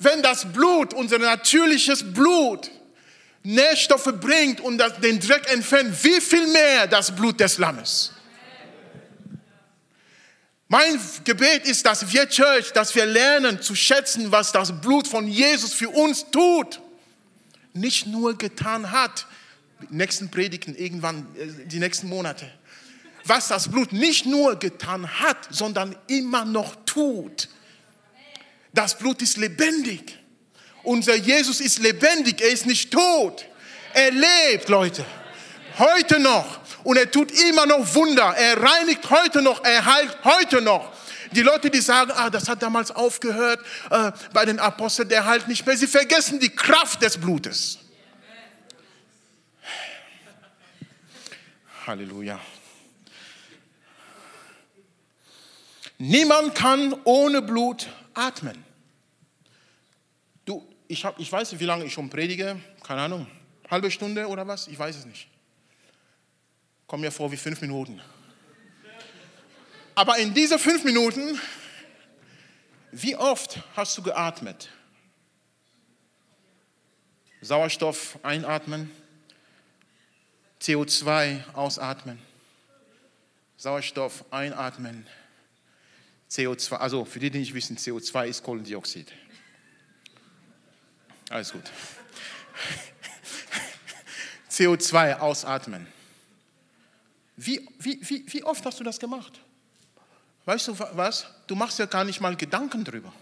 Wenn 0.00 0.22
das 0.22 0.50
Blut, 0.50 0.94
unser 0.94 1.18
natürliches 1.18 2.02
Blut, 2.12 2.70
Nährstoffe 3.42 4.12
bringt 4.20 4.60
und 4.60 4.82
den 5.02 5.20
Dreck 5.20 5.50
entfernt, 5.52 5.94
wie 6.02 6.20
viel 6.20 6.46
mehr 6.48 6.86
das 6.86 7.14
Blut 7.14 7.38
des 7.38 7.58
Lammes. 7.58 8.12
Mein 10.68 11.00
Gebet 11.24 11.66
ist, 11.66 11.84
dass 11.84 12.12
wir 12.12 12.28
Church, 12.28 12.72
dass 12.72 12.94
wir 12.94 13.04
lernen 13.04 13.60
zu 13.60 13.74
schätzen, 13.74 14.30
was 14.30 14.52
das 14.52 14.80
Blut 14.80 15.08
von 15.08 15.26
Jesus 15.26 15.72
für 15.72 15.88
uns 15.88 16.30
tut. 16.30 16.80
Nicht 17.72 18.06
nur 18.06 18.36
getan 18.38 18.90
hat, 18.90 19.26
die 19.82 19.94
nächsten 19.94 20.30
Predigten 20.30 20.76
irgendwann, 20.76 21.26
äh, 21.36 21.66
die 21.66 21.78
nächsten 21.78 22.08
Monate. 22.08 22.50
was 23.24 23.48
das 23.48 23.68
Blut 23.68 23.92
nicht 23.92 24.24
nur 24.24 24.56
getan 24.56 25.20
hat, 25.20 25.48
sondern 25.50 25.94
immer 26.06 26.44
noch 26.46 26.74
tut. 26.86 27.48
Das 28.72 28.96
Blut 28.96 29.20
ist 29.22 29.36
lebendig. 29.36 30.18
Unser 30.82 31.14
Jesus 31.14 31.60
ist 31.60 31.78
lebendig, 31.80 32.40
er 32.40 32.50
ist 32.50 32.66
nicht 32.66 32.90
tot. 32.90 33.44
Er 33.92 34.10
lebt, 34.10 34.68
Leute. 34.68 35.04
Heute 35.78 36.20
noch. 36.20 36.60
Und 36.84 36.96
er 36.96 37.10
tut 37.10 37.30
immer 37.48 37.66
noch 37.66 37.94
Wunder. 37.94 38.34
Er 38.36 38.62
reinigt 38.62 39.10
heute 39.10 39.42
noch, 39.42 39.62
er 39.64 39.84
heilt 39.84 40.16
heute 40.24 40.62
noch. 40.62 40.92
Die 41.32 41.42
Leute, 41.42 41.70
die 41.70 41.80
sagen, 41.80 42.10
ah, 42.14 42.30
das 42.30 42.48
hat 42.48 42.62
damals 42.62 42.90
aufgehört 42.90 43.60
äh, 43.90 44.10
bei 44.32 44.44
den 44.44 44.58
Aposteln, 44.58 45.08
der 45.08 45.26
heilt 45.26 45.46
nicht 45.46 45.64
mehr. 45.64 45.76
Sie 45.76 45.86
vergessen 45.86 46.40
die 46.40 46.48
Kraft 46.48 47.02
des 47.02 47.18
Blutes. 47.18 47.78
Halleluja. 51.86 52.40
Niemand 56.02 56.54
kann 56.54 56.94
ohne 57.04 57.42
Blut 57.42 57.90
atmen. 58.14 58.64
Du, 60.46 60.66
ich, 60.88 61.04
hab, 61.04 61.20
ich 61.20 61.30
weiß 61.30 61.52
nicht, 61.52 61.60
wie 61.60 61.66
lange 61.66 61.84
ich 61.84 61.92
schon 61.92 62.08
predige, 62.08 62.58
keine 62.82 63.02
Ahnung, 63.02 63.26
halbe 63.70 63.90
Stunde 63.90 64.26
oder 64.26 64.48
was, 64.48 64.66
ich 64.66 64.78
weiß 64.78 64.96
es 64.96 65.04
nicht. 65.04 65.28
Kommt 66.86 67.02
mir 67.02 67.12
vor 67.12 67.30
wie 67.30 67.36
fünf 67.36 67.60
Minuten. 67.60 68.00
Aber 69.94 70.16
in 70.16 70.32
diese 70.32 70.58
fünf 70.58 70.84
Minuten, 70.84 71.38
wie 72.92 73.14
oft 73.14 73.58
hast 73.76 73.98
du 73.98 74.02
geatmet? 74.02 74.70
Sauerstoff 77.42 78.18
einatmen, 78.22 78.90
CO2 80.62 81.52
ausatmen, 81.52 82.18
Sauerstoff 83.58 84.24
einatmen, 84.30 85.06
CO2, 86.30 86.74
also 86.74 87.04
für 87.04 87.18
die, 87.18 87.30
die 87.30 87.40
nicht 87.40 87.54
wissen, 87.54 87.76
CO2 87.76 88.26
ist 88.26 88.42
Kohlendioxid. 88.42 89.12
Alles 91.28 91.52
gut. 91.52 91.64
CO2 94.50 95.18
ausatmen. 95.18 95.86
Wie, 97.36 97.66
wie, 97.78 97.98
wie, 98.02 98.32
wie 98.32 98.44
oft 98.44 98.64
hast 98.66 98.78
du 98.78 98.84
das 98.84 98.98
gemacht? 98.98 99.40
Weißt 100.44 100.68
du 100.68 100.78
was? 100.78 101.26
Du 101.46 101.54
machst 101.54 101.78
ja 101.78 101.86
gar 101.86 102.04
nicht 102.04 102.20
mal 102.20 102.36
Gedanken 102.36 102.84
drüber. 102.84 103.12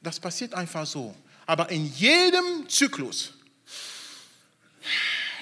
Das 0.00 0.20
passiert 0.20 0.54
einfach 0.54 0.86
so. 0.86 1.14
Aber 1.46 1.70
in 1.70 1.92
jedem 1.94 2.68
Zyklus, 2.68 3.34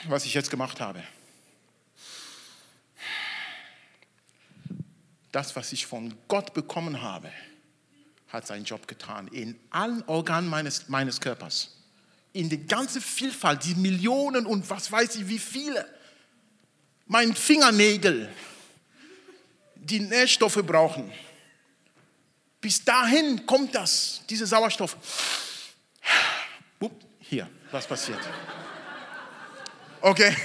was 0.05 0.25
ich 0.25 0.35
jetzt 0.35 0.51
gemacht 0.51 0.81
habe, 0.81 1.03
das, 5.33 5.57
was 5.57 5.73
ich 5.73 5.87
von 5.87 6.15
Gott 6.29 6.55
bekommen 6.55 7.03
habe, 7.03 7.31
hat 8.29 8.47
seinen 8.47 8.65
Job 8.65 8.87
getan 8.87 9.29
in 9.29 9.59
allen 9.71 10.03
Organen 10.07 10.49
meines, 10.49 10.89
meines 10.89 11.21
Körpers. 11.21 11.77
In 12.33 12.49
der 12.49 12.59
ganzen 12.59 13.03
Vielfalt, 13.03 13.65
die 13.65 13.75
Millionen 13.75 14.47
und 14.47 14.69
was 14.71 14.91
weiß 14.91 15.17
ich 15.17 15.29
wie 15.29 15.39
viele. 15.39 15.87
Mein 17.07 17.35
Fingernägel, 17.35 18.29
die 19.75 20.01
Nährstoffe 20.01 20.63
brauchen. 20.65 21.13
Bis 22.61 22.85
dahin 22.85 23.45
kommt 23.45 23.75
das, 23.75 24.23
dieser 24.31 24.47
Sauerstoff. 24.47 24.97
Hier, 27.19 27.49
was 27.71 27.87
passiert? 27.87 28.21
Okay. 30.03 30.37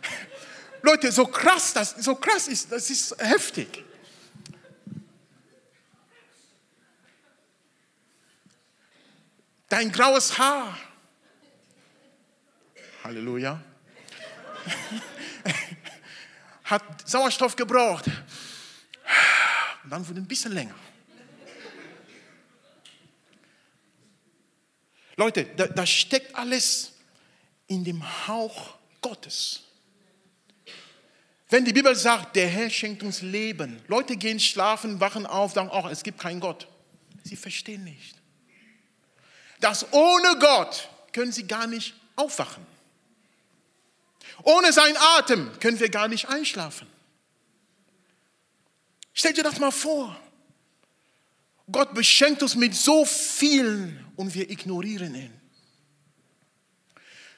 Leute, 0.82 1.10
so 1.10 1.26
krass, 1.26 1.72
das, 1.72 1.96
so 1.98 2.14
krass 2.14 2.46
ist, 2.48 2.70
das 2.70 2.88
ist 2.90 3.16
heftig. 3.18 3.84
Dein 9.72 9.90
graues 9.90 10.36
Haar. 10.36 10.78
Halleluja. 13.04 13.58
Hat 16.64 17.08
Sauerstoff 17.08 17.56
gebraucht. 17.56 18.04
Und 18.06 19.88
dann 19.88 20.06
wurde 20.06 20.20
ein 20.20 20.28
bisschen 20.28 20.52
länger. 20.52 20.74
Leute, 25.16 25.46
da, 25.56 25.68
da 25.68 25.86
steckt 25.86 26.34
alles 26.34 26.92
in 27.66 27.82
dem 27.82 28.28
Hauch 28.28 28.76
Gottes. 29.00 29.62
Wenn 31.48 31.64
die 31.64 31.72
Bibel 31.72 31.96
sagt, 31.96 32.36
der 32.36 32.48
Herr 32.48 32.68
schenkt 32.68 33.02
uns 33.02 33.22
Leben, 33.22 33.80
Leute 33.88 34.18
gehen 34.18 34.38
schlafen, 34.38 35.00
wachen 35.00 35.24
auf, 35.24 35.54
sagen, 35.54 35.70
auch 35.70 35.88
es 35.88 36.02
gibt 36.02 36.18
keinen 36.18 36.40
Gott. 36.40 36.68
Sie 37.24 37.36
verstehen 37.36 37.84
nicht 37.84 38.21
dass 39.62 39.92
ohne 39.92 40.38
Gott 40.38 40.88
können 41.12 41.32
sie 41.32 41.46
gar 41.46 41.66
nicht 41.66 41.94
aufwachen. 42.16 42.66
Ohne 44.42 44.72
seinen 44.72 44.96
Atem 44.96 45.50
können 45.60 45.78
wir 45.78 45.88
gar 45.88 46.08
nicht 46.08 46.28
einschlafen. 46.28 46.88
Stell 49.14 49.32
dir 49.32 49.44
das 49.44 49.58
mal 49.58 49.70
vor. 49.70 50.18
Gott 51.70 51.94
beschenkt 51.94 52.42
uns 52.42 52.56
mit 52.56 52.74
so 52.74 53.04
vielen 53.04 54.04
und 54.16 54.34
wir 54.34 54.50
ignorieren 54.50 55.14
ihn. 55.14 55.32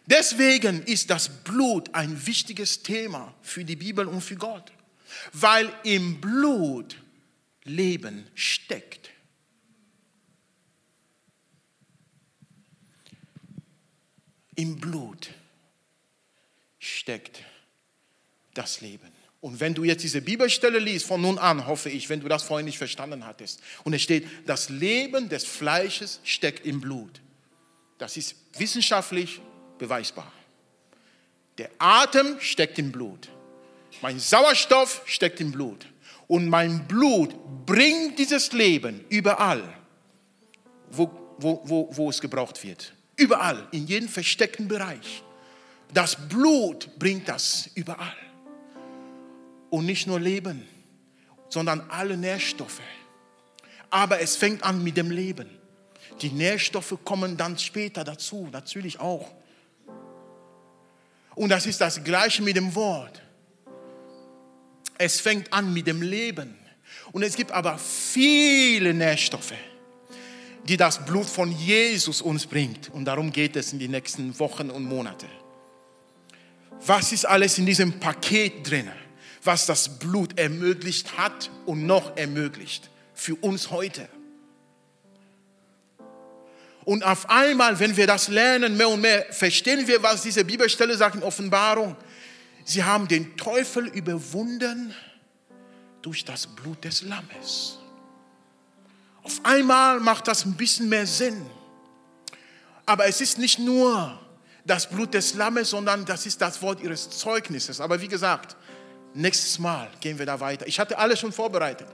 Deswegen 0.06 0.82
ist 0.84 1.10
das 1.10 1.28
Blut 1.28 1.94
ein 1.94 2.26
wichtiges 2.26 2.82
Thema 2.82 3.34
für 3.42 3.64
die 3.64 3.76
Bibel 3.76 4.06
und 4.06 4.20
für 4.20 4.36
Gott, 4.36 4.72
weil 5.32 5.72
im 5.82 6.20
Blut 6.20 6.96
Leben 7.64 8.26
steckt. 8.34 9.03
Im 14.56 14.78
Blut 14.78 15.30
steckt 16.78 17.42
das 18.54 18.80
Leben. 18.80 19.12
Und 19.40 19.60
wenn 19.60 19.74
du 19.74 19.84
jetzt 19.84 20.02
diese 20.02 20.22
Bibelstelle 20.22 20.78
liest, 20.78 21.06
von 21.06 21.20
nun 21.20 21.38
an 21.38 21.66
hoffe 21.66 21.90
ich, 21.90 22.08
wenn 22.08 22.20
du 22.20 22.28
das 22.28 22.44
vorhin 22.44 22.64
nicht 22.64 22.78
verstanden 22.78 23.26
hattest, 23.26 23.60
und 23.84 23.92
es 23.92 24.00
steht, 24.00 24.26
das 24.46 24.70
Leben 24.70 25.28
des 25.28 25.44
Fleisches 25.44 26.20
steckt 26.24 26.64
im 26.64 26.80
Blut. 26.80 27.20
Das 27.98 28.16
ist 28.16 28.36
wissenschaftlich 28.56 29.42
beweisbar. 29.78 30.32
Der 31.58 31.70
Atem 31.78 32.40
steckt 32.40 32.78
im 32.78 32.90
Blut. 32.90 33.28
Mein 34.00 34.18
Sauerstoff 34.18 35.02
steckt 35.04 35.40
im 35.40 35.52
Blut. 35.52 35.86
Und 36.26 36.48
mein 36.48 36.88
Blut 36.88 37.34
bringt 37.66 38.18
dieses 38.18 38.50
Leben 38.52 39.04
überall, 39.10 39.62
wo, 40.90 41.36
wo, 41.36 41.60
wo, 41.64 41.88
wo 41.92 42.08
es 42.08 42.18
gebraucht 42.18 42.64
wird. 42.64 42.93
Überall, 43.16 43.68
in 43.70 43.86
jedem 43.86 44.08
versteckten 44.08 44.68
Bereich. 44.68 45.22
Das 45.92 46.16
Blut 46.28 46.98
bringt 46.98 47.28
das 47.28 47.70
überall. 47.74 48.16
Und 49.70 49.86
nicht 49.86 50.06
nur 50.06 50.20
Leben, 50.20 50.66
sondern 51.48 51.82
alle 51.90 52.16
Nährstoffe. 52.16 52.80
Aber 53.90 54.20
es 54.20 54.36
fängt 54.36 54.64
an 54.64 54.82
mit 54.82 54.96
dem 54.96 55.10
Leben. 55.10 55.48
Die 56.20 56.30
Nährstoffe 56.30 56.98
kommen 57.04 57.36
dann 57.36 57.58
später 57.58 58.02
dazu, 58.04 58.48
natürlich 58.52 58.98
auch. 58.98 59.32
Und 61.34 61.50
das 61.50 61.66
ist 61.66 61.80
das 61.80 62.02
gleiche 62.02 62.42
mit 62.42 62.56
dem 62.56 62.74
Wort. 62.74 63.22
Es 64.98 65.20
fängt 65.20 65.52
an 65.52 65.72
mit 65.72 65.86
dem 65.86 66.02
Leben. 66.02 66.56
Und 67.12 67.22
es 67.22 67.36
gibt 67.36 67.50
aber 67.50 67.78
viele 67.78 68.94
Nährstoffe 68.94 69.54
die 70.68 70.76
das 70.76 71.04
Blut 71.04 71.26
von 71.26 71.52
Jesus 71.52 72.22
uns 72.22 72.46
bringt. 72.46 72.90
Und 72.90 73.04
darum 73.04 73.32
geht 73.32 73.56
es 73.56 73.72
in 73.72 73.78
die 73.78 73.88
nächsten 73.88 74.38
Wochen 74.38 74.70
und 74.70 74.84
Monate. 74.84 75.26
Was 76.86 77.12
ist 77.12 77.26
alles 77.26 77.58
in 77.58 77.66
diesem 77.66 78.00
Paket 78.00 78.68
drin, 78.68 78.90
was 79.42 79.66
das 79.66 79.98
Blut 79.98 80.38
ermöglicht 80.38 81.16
hat 81.18 81.50
und 81.66 81.86
noch 81.86 82.16
ermöglicht 82.16 82.90
für 83.14 83.34
uns 83.36 83.70
heute? 83.70 84.08
Und 86.84 87.02
auf 87.02 87.30
einmal, 87.30 87.78
wenn 87.78 87.96
wir 87.96 88.06
das 88.06 88.28
lernen, 88.28 88.76
mehr 88.76 88.88
und 88.88 89.00
mehr, 89.00 89.24
verstehen 89.30 89.86
wir, 89.86 90.02
was 90.02 90.22
diese 90.22 90.44
Bibelstelle 90.44 90.96
sagt 90.96 91.16
in 91.16 91.22
Offenbarung. 91.22 91.96
Sie 92.64 92.84
haben 92.84 93.08
den 93.08 93.36
Teufel 93.36 93.86
überwunden 93.86 94.94
durch 96.02 96.24
das 96.24 96.46
Blut 96.46 96.84
des 96.84 97.02
Lammes. 97.02 97.78
Auf 99.24 99.40
einmal 99.42 100.00
macht 100.00 100.28
das 100.28 100.44
ein 100.44 100.54
bisschen 100.54 100.88
mehr 100.88 101.06
Sinn. 101.06 101.46
Aber 102.86 103.06
es 103.06 103.22
ist 103.22 103.38
nicht 103.38 103.58
nur 103.58 104.18
das 104.66 104.88
Blut 104.88 105.14
des 105.14 105.34
Lammes, 105.34 105.70
sondern 105.70 106.04
das 106.04 106.26
ist 106.26 106.42
das 106.42 106.60
Wort 106.60 106.80
ihres 106.80 107.08
Zeugnisses. 107.08 107.80
Aber 107.80 108.00
wie 108.02 108.08
gesagt, 108.08 108.54
nächstes 109.14 109.58
Mal 109.58 109.88
gehen 110.00 110.18
wir 110.18 110.26
da 110.26 110.38
weiter. 110.40 110.66
Ich 110.66 110.78
hatte 110.78 110.98
alles 110.98 111.18
schon 111.18 111.32
vorbereitet. 111.32 111.88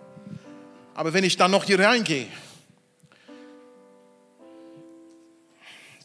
Aber 0.95 1.13
wenn 1.13 1.23
ich 1.23 1.37
dann 1.37 1.53
noch 1.53 1.65
hier 1.65 1.79
reingehe, 1.79 2.27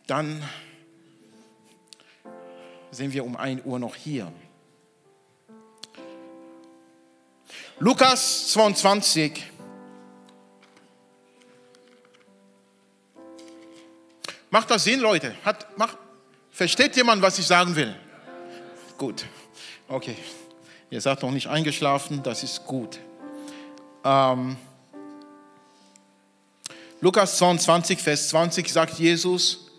dann 0.05 0.47
sind 2.91 3.13
wir 3.13 3.25
um 3.25 3.35
1 3.35 3.65
Uhr 3.65 3.79
noch 3.79 3.95
hier. 3.95 4.31
Lukas 7.79 8.49
22. 8.49 9.54
Macht 14.55 14.71
das 14.71 14.85
Sinn, 14.85 15.01
Leute? 15.01 15.35
Hat, 15.43 15.77
macht, 15.77 15.97
versteht 16.49 16.95
jemand, 16.95 17.21
was 17.21 17.37
ich 17.37 17.45
sagen 17.45 17.75
will? 17.75 17.93
Gut. 18.97 19.25
Okay. 19.89 20.15
Ihr 20.89 21.01
seid 21.01 21.21
noch 21.23 21.31
nicht 21.31 21.47
eingeschlafen, 21.47 22.23
das 22.23 22.41
ist 22.41 22.63
gut. 22.65 22.97
Ähm, 24.05 24.55
Lukas 27.01 27.37
22, 27.37 27.99
Vers 27.99 28.29
20 28.29 28.71
sagt 28.71 28.97
Jesus, 28.97 29.71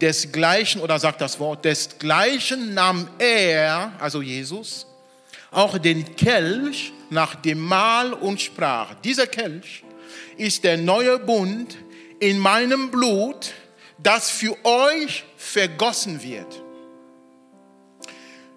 desgleichen, 0.00 0.80
oder 0.80 0.98
sagt 0.98 1.20
das 1.20 1.38
Wort, 1.38 1.66
desgleichen 1.66 2.72
nahm 2.72 3.10
er, 3.18 3.92
also 3.98 4.22
Jesus, 4.22 4.86
auch 5.50 5.76
den 5.76 6.16
Kelch 6.16 6.94
nach 7.10 7.34
dem 7.34 7.60
Mahl 7.60 8.14
und 8.14 8.40
sprach, 8.40 8.94
dieser 9.04 9.26
Kelch 9.26 9.84
ist 10.38 10.64
der 10.64 10.78
neue 10.78 11.18
Bund 11.18 11.76
in 12.20 12.38
meinem 12.38 12.90
Blut, 12.90 13.52
das 13.98 14.30
für 14.30 14.56
euch 14.64 15.24
vergossen 15.36 16.22
wird. 16.22 16.62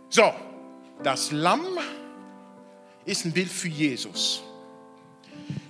So, 0.09 0.33
das 1.03 1.31
Lamm 1.31 1.65
ist 3.05 3.25
ein 3.25 3.31
Bild 3.31 3.49
für 3.49 3.67
Jesus. 3.67 4.43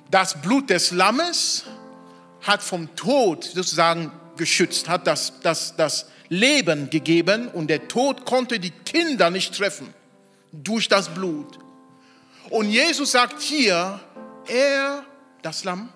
Das 0.09 0.41
Blut 0.41 0.69
des 0.69 0.91
Lammes 0.91 1.63
hat 2.41 2.61
vom 2.61 2.93
Tod 2.95 3.45
sozusagen 3.45 4.11
geschützt, 4.36 4.89
hat 4.89 5.07
das, 5.07 5.39
das, 5.41 5.76
das 5.76 6.07
Leben 6.28 6.89
gegeben 6.89 7.47
und 7.47 7.67
der 7.67 7.88
Tod 7.88 8.26
konnte 8.26 8.59
die 8.59 8.72
Kinder 8.72 9.30
nicht 9.30 9.55
treffen 9.55 9.93
durch 10.51 10.88
das 10.88 11.13
Blut. 11.13 11.59
Und 12.49 12.69
Jesus 12.69 13.11
sagt 13.11 13.41
hier, 13.41 13.99
er, 14.47 15.05
das 15.41 15.63
Lamm, 15.63 15.89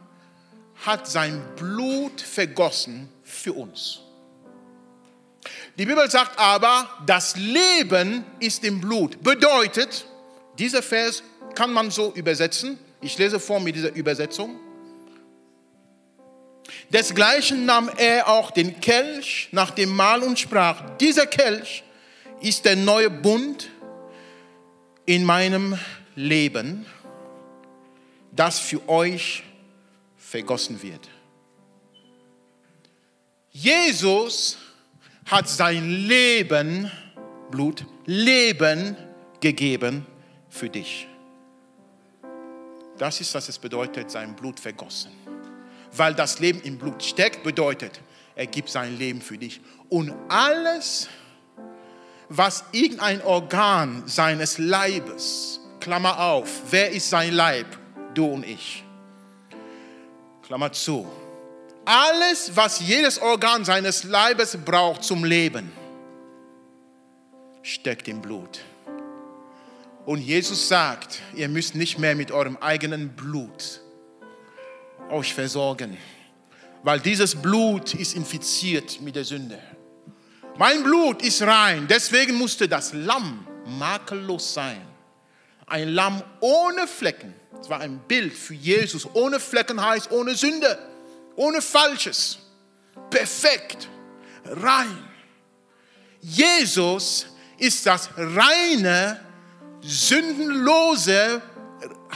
hat 0.86 1.08
sein 1.08 1.42
Blut 1.56 2.22
vergossen 2.22 3.10
für 3.36 3.54
uns. 3.54 4.02
Die 5.78 5.86
Bibel 5.86 6.10
sagt 6.10 6.40
aber, 6.40 6.90
das 7.06 7.36
Leben 7.36 8.24
ist 8.40 8.64
im 8.64 8.82
Blut. 8.82 9.22
Bedeutet, 9.22 10.06
dieser 10.58 10.82
Vers 10.82 11.22
kann 11.54 11.72
man 11.72 11.92
so 11.92 12.14
übersetzen. 12.14 12.80
Ich 13.02 13.18
lese 13.18 13.40
vor 13.40 13.60
mit 13.60 13.76
dieser 13.76 13.94
Übersetzung. 13.94 14.60
Desgleichen 16.90 17.66
nahm 17.66 17.90
er 17.98 18.28
auch 18.28 18.52
den 18.52 18.80
Kelch 18.80 19.50
nach 19.52 19.72
dem 19.72 19.90
Mahl 19.90 20.24
und 20.24 20.40
sprach, 20.40 20.98
dieser 20.98 21.26
Kelch 21.26 21.84
ist 22.42 22.66
der 22.66 22.76
neue 22.76 23.10
Bund 23.10 23.70
in 25.06 25.24
meinem 25.24 25.78
Leben, 26.16 26.86
das 28.32 28.60
für 28.60 28.88
euch 28.90 29.44
vergossen 30.18 30.82
wird. 30.82 31.10
Jesus 33.56 34.58
hat 35.28 35.48
sein 35.48 35.90
Leben, 35.90 36.92
Blut, 37.50 37.86
Leben 38.06 38.98
gegeben 39.40 40.06
für 40.50 40.70
dich. 40.70 41.08
Das 42.98 43.22
ist, 43.22 43.34
was 43.34 43.48
es 43.48 43.58
bedeutet, 43.58 44.12
sein 44.12 44.36
Blut 44.36 44.60
vergossen. 44.60 45.12
Weil 45.94 46.14
das 46.14 46.40
Leben 46.40 46.60
im 46.64 46.78
Blut 46.78 47.02
steckt, 47.02 47.44
bedeutet, 47.44 48.02
er 48.36 48.46
gibt 48.48 48.68
sein 48.68 48.98
Leben 48.98 49.22
für 49.22 49.38
dich. 49.38 49.62
Und 49.88 50.14
alles, 50.28 51.08
was 52.28 52.66
irgendein 52.74 53.22
Organ 53.22 54.04
seines 54.06 54.58
Leibes, 54.58 55.62
Klammer 55.80 56.20
auf, 56.20 56.50
wer 56.72 56.92
ist 56.92 57.10
sein 57.10 57.32
Leib? 57.32 57.68
Du 58.14 58.26
und 58.26 58.46
ich. 58.46 58.84
Klammer 60.44 60.74
zu 60.74 61.10
alles, 61.86 62.56
was 62.56 62.80
jedes 62.80 63.20
Organ 63.20 63.64
seines 63.64 64.04
Leibes 64.04 64.58
braucht 64.66 65.04
zum 65.04 65.24
Leben, 65.24 65.72
steckt 67.62 68.08
im 68.08 68.22
Blut. 68.22 68.60
Und 70.06 70.20
Jesus 70.20 70.68
sagt, 70.68 71.22
ihr 71.34 71.50
müsst 71.50 71.76
nicht 71.76 71.98
mehr 71.98 72.16
mit 72.16 72.32
eurem 72.32 72.58
eigenen 72.58 73.10
Blut 73.16 73.82
euch 75.10 75.34
versorgen, 75.34 75.98
weil 76.84 77.00
dieses 77.00 77.36
Blut 77.36 77.94
ist 77.94 78.16
infiziert 78.16 79.02
mit 79.02 79.16
der 79.16 79.24
Sünde. 79.24 79.60
Mein 80.58 80.84
Blut 80.84 81.22
ist 81.22 81.42
rein, 81.42 81.88
deswegen 81.90 82.36
musste 82.36 82.68
das 82.68 82.94
Lamm 82.94 83.46
makellos 83.66 84.54
sein. 84.54 84.82
Ein 85.66 85.90
Lamm 85.90 86.24
ohne 86.40 86.88
Flecken. 86.88 87.34
Es 87.60 87.70
war 87.70 87.80
ein 87.80 88.00
Bild 88.08 88.34
für 88.34 88.54
Jesus. 88.54 89.08
Ohne 89.14 89.40
Flecken 89.40 89.84
heißt 89.84 90.12
ohne 90.12 90.36
Sünde 90.36 90.78
ohne 91.36 91.62
Falsches, 91.62 92.38
perfekt, 93.10 93.90
rein. 94.46 94.98
Jesus 96.22 97.28
ist 97.58 97.86
das 97.86 98.10
reine, 98.18 99.20
sündenlose, 99.82 101.42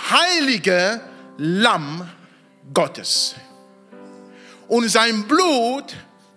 heilige 0.10 1.02
Lamm 1.38 2.10
Gottes. 2.74 3.36
Und 4.68 4.90
sein 4.90 5.28
Blut 5.28 5.96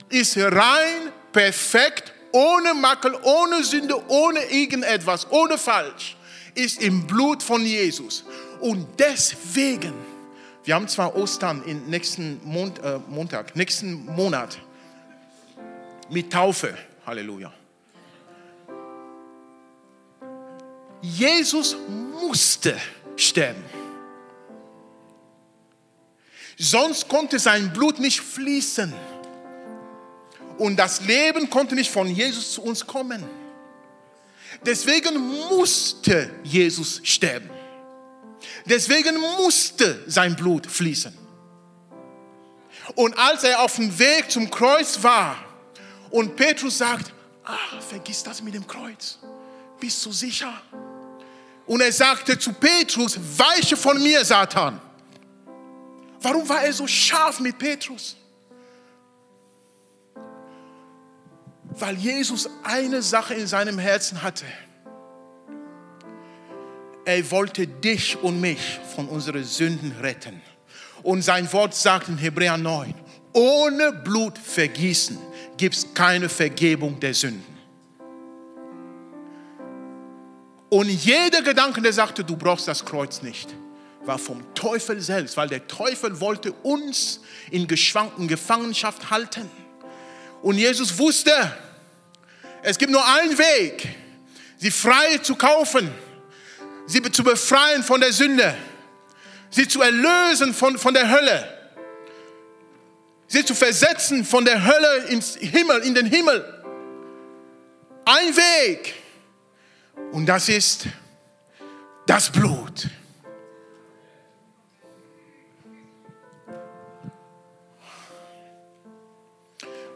ist 0.09 0.37
rein, 0.39 1.12
perfekt, 1.33 2.12
ohne 2.33 2.74
Makel, 2.74 3.14
ohne 3.22 3.62
Sünde, 3.62 3.95
ohne 4.09 4.45
irgendetwas, 4.51 5.30
ohne 5.30 5.59
Falsch, 5.59 6.16
ist 6.55 6.80
im 6.83 7.07
Blut 7.07 7.43
von 7.43 7.64
Jesus. 7.64 8.24
Und 8.61 8.87
deswegen 8.99 9.93
wir 10.64 10.74
haben 10.74 10.86
zwar 10.86 11.16
Ostern 11.16 11.62
im 11.64 11.86
nächsten 11.86 12.40
Mond, 12.44 12.78
äh, 12.78 12.98
Montag, 13.08 13.56
nächsten 13.56 14.06
Monat 14.06 14.58
mit 16.08 16.32
Taufe. 16.32 16.76
Halleluja. 17.04 17.52
Jesus 21.00 21.76
musste 22.20 22.76
sterben. 23.16 23.64
Sonst 26.56 27.08
konnte 27.08 27.40
sein 27.40 27.72
Blut 27.72 27.98
nicht 27.98 28.20
fließen. 28.20 28.92
Und 30.58 30.76
das 30.76 31.00
Leben 31.00 31.50
konnte 31.50 31.74
nicht 31.74 31.90
von 31.90 32.06
Jesus 32.06 32.52
zu 32.52 32.62
uns 32.62 32.86
kommen. 32.86 33.24
Deswegen 34.64 35.18
musste 35.50 36.30
Jesus 36.44 37.00
sterben. 37.02 37.50
Deswegen 38.64 39.18
musste 39.20 40.03
sein 40.07 40.36
Blut 40.36 40.66
fließen. 40.66 41.16
Und 42.95 43.16
als 43.18 43.45
er 43.45 43.61
auf 43.61 43.76
dem 43.76 43.97
Weg 43.99 44.30
zum 44.30 44.51
Kreuz 44.51 45.03
war 45.03 45.36
und 46.11 46.36
Petrus 46.36 46.78
sagt, 46.78 47.12
ah, 47.45 47.80
vergiss 47.80 48.22
das 48.22 48.43
mit 48.43 48.55
dem 48.55 48.66
Kreuz, 48.66 49.18
bist 49.78 50.05
du 50.05 50.12
sicher? 50.12 50.53
Und 51.66 51.80
er 51.80 51.93
sagte 51.93 52.38
zu 52.38 52.53
Petrus, 52.53 53.18
weiche 53.36 53.76
von 53.76 54.03
mir, 54.03 54.24
Satan. 54.24 54.80
Warum 56.20 56.49
war 56.49 56.62
er 56.62 56.72
so 56.72 56.86
scharf 56.86 57.40
mit 57.40 57.59
Petrus? 57.59 58.16
Weil 61.74 61.97
Jesus 61.97 62.49
eine 62.62 63.01
Sache 63.01 63.34
in 63.34 63.47
seinem 63.47 63.78
Herzen 63.78 64.22
hatte 64.22 64.45
er 67.05 67.30
wollte 67.30 67.66
dich 67.66 68.16
und 68.22 68.40
mich 68.40 68.80
von 68.94 69.09
unseren 69.09 69.44
Sünden 69.44 69.92
retten. 70.00 70.40
Und 71.03 71.22
sein 71.22 71.53
Wort 71.53 71.74
sagt 71.74 72.09
in 72.09 72.18
Hebräer 72.18 72.57
9, 72.57 72.94
ohne 73.32 73.92
Blutvergießen 73.92 75.18
gibt 75.57 75.74
es 75.74 75.94
keine 75.94 76.28
Vergebung 76.28 77.00
der 77.00 77.14
Sünden. 77.14 77.53
Und 80.68 80.88
jeder 80.88 81.42
Gedanke, 81.42 81.82
der 81.82 81.92
sagte, 81.92 82.24
du 82.24 82.36
brauchst 82.36 82.68
das 82.68 82.84
Kreuz 82.84 83.20
nicht, 83.20 83.53
war 84.05 84.18
vom 84.18 84.42
Teufel 84.55 85.00
selbst, 85.00 85.36
weil 85.36 85.48
der 85.48 85.66
Teufel 85.66 86.18
wollte 86.20 86.53
uns 86.53 87.20
in 87.50 87.66
geschwankten 87.66 88.28
Gefangenschaft 88.28 89.11
halten. 89.11 89.50
Und 90.40 90.57
Jesus 90.57 90.96
wusste, 90.98 91.32
es 92.62 92.78
gibt 92.78 92.90
nur 92.90 93.07
einen 93.07 93.36
Weg, 93.36 93.88
sie 94.57 94.70
frei 94.70 95.18
zu 95.18 95.34
kaufen 95.34 95.90
sie 96.93 97.03
zu 97.11 97.24
befreien 97.24 97.82
von 97.82 98.01
der 98.01 98.12
Sünde, 98.12 98.55
sie 99.51 99.66
zu 99.66 99.80
erlösen 99.80 100.53
von, 100.53 100.78
von 100.78 100.93
der 100.95 101.11
Hölle, 101.11 101.72
sie 103.26 103.45
zu 103.45 103.55
versetzen 103.55 104.24
von 104.24 104.45
der 104.45 104.64
Hölle 104.64 105.07
ins 105.09 105.36
Himmel, 105.36 105.80
in 105.82 105.95
den 105.95 106.07
Himmel. 106.07 106.62
Ein 108.05 108.36
Weg. 108.36 108.95
Und 110.12 110.26
das 110.26 110.49
ist 110.49 110.86
das 112.07 112.30
Blut. 112.30 112.88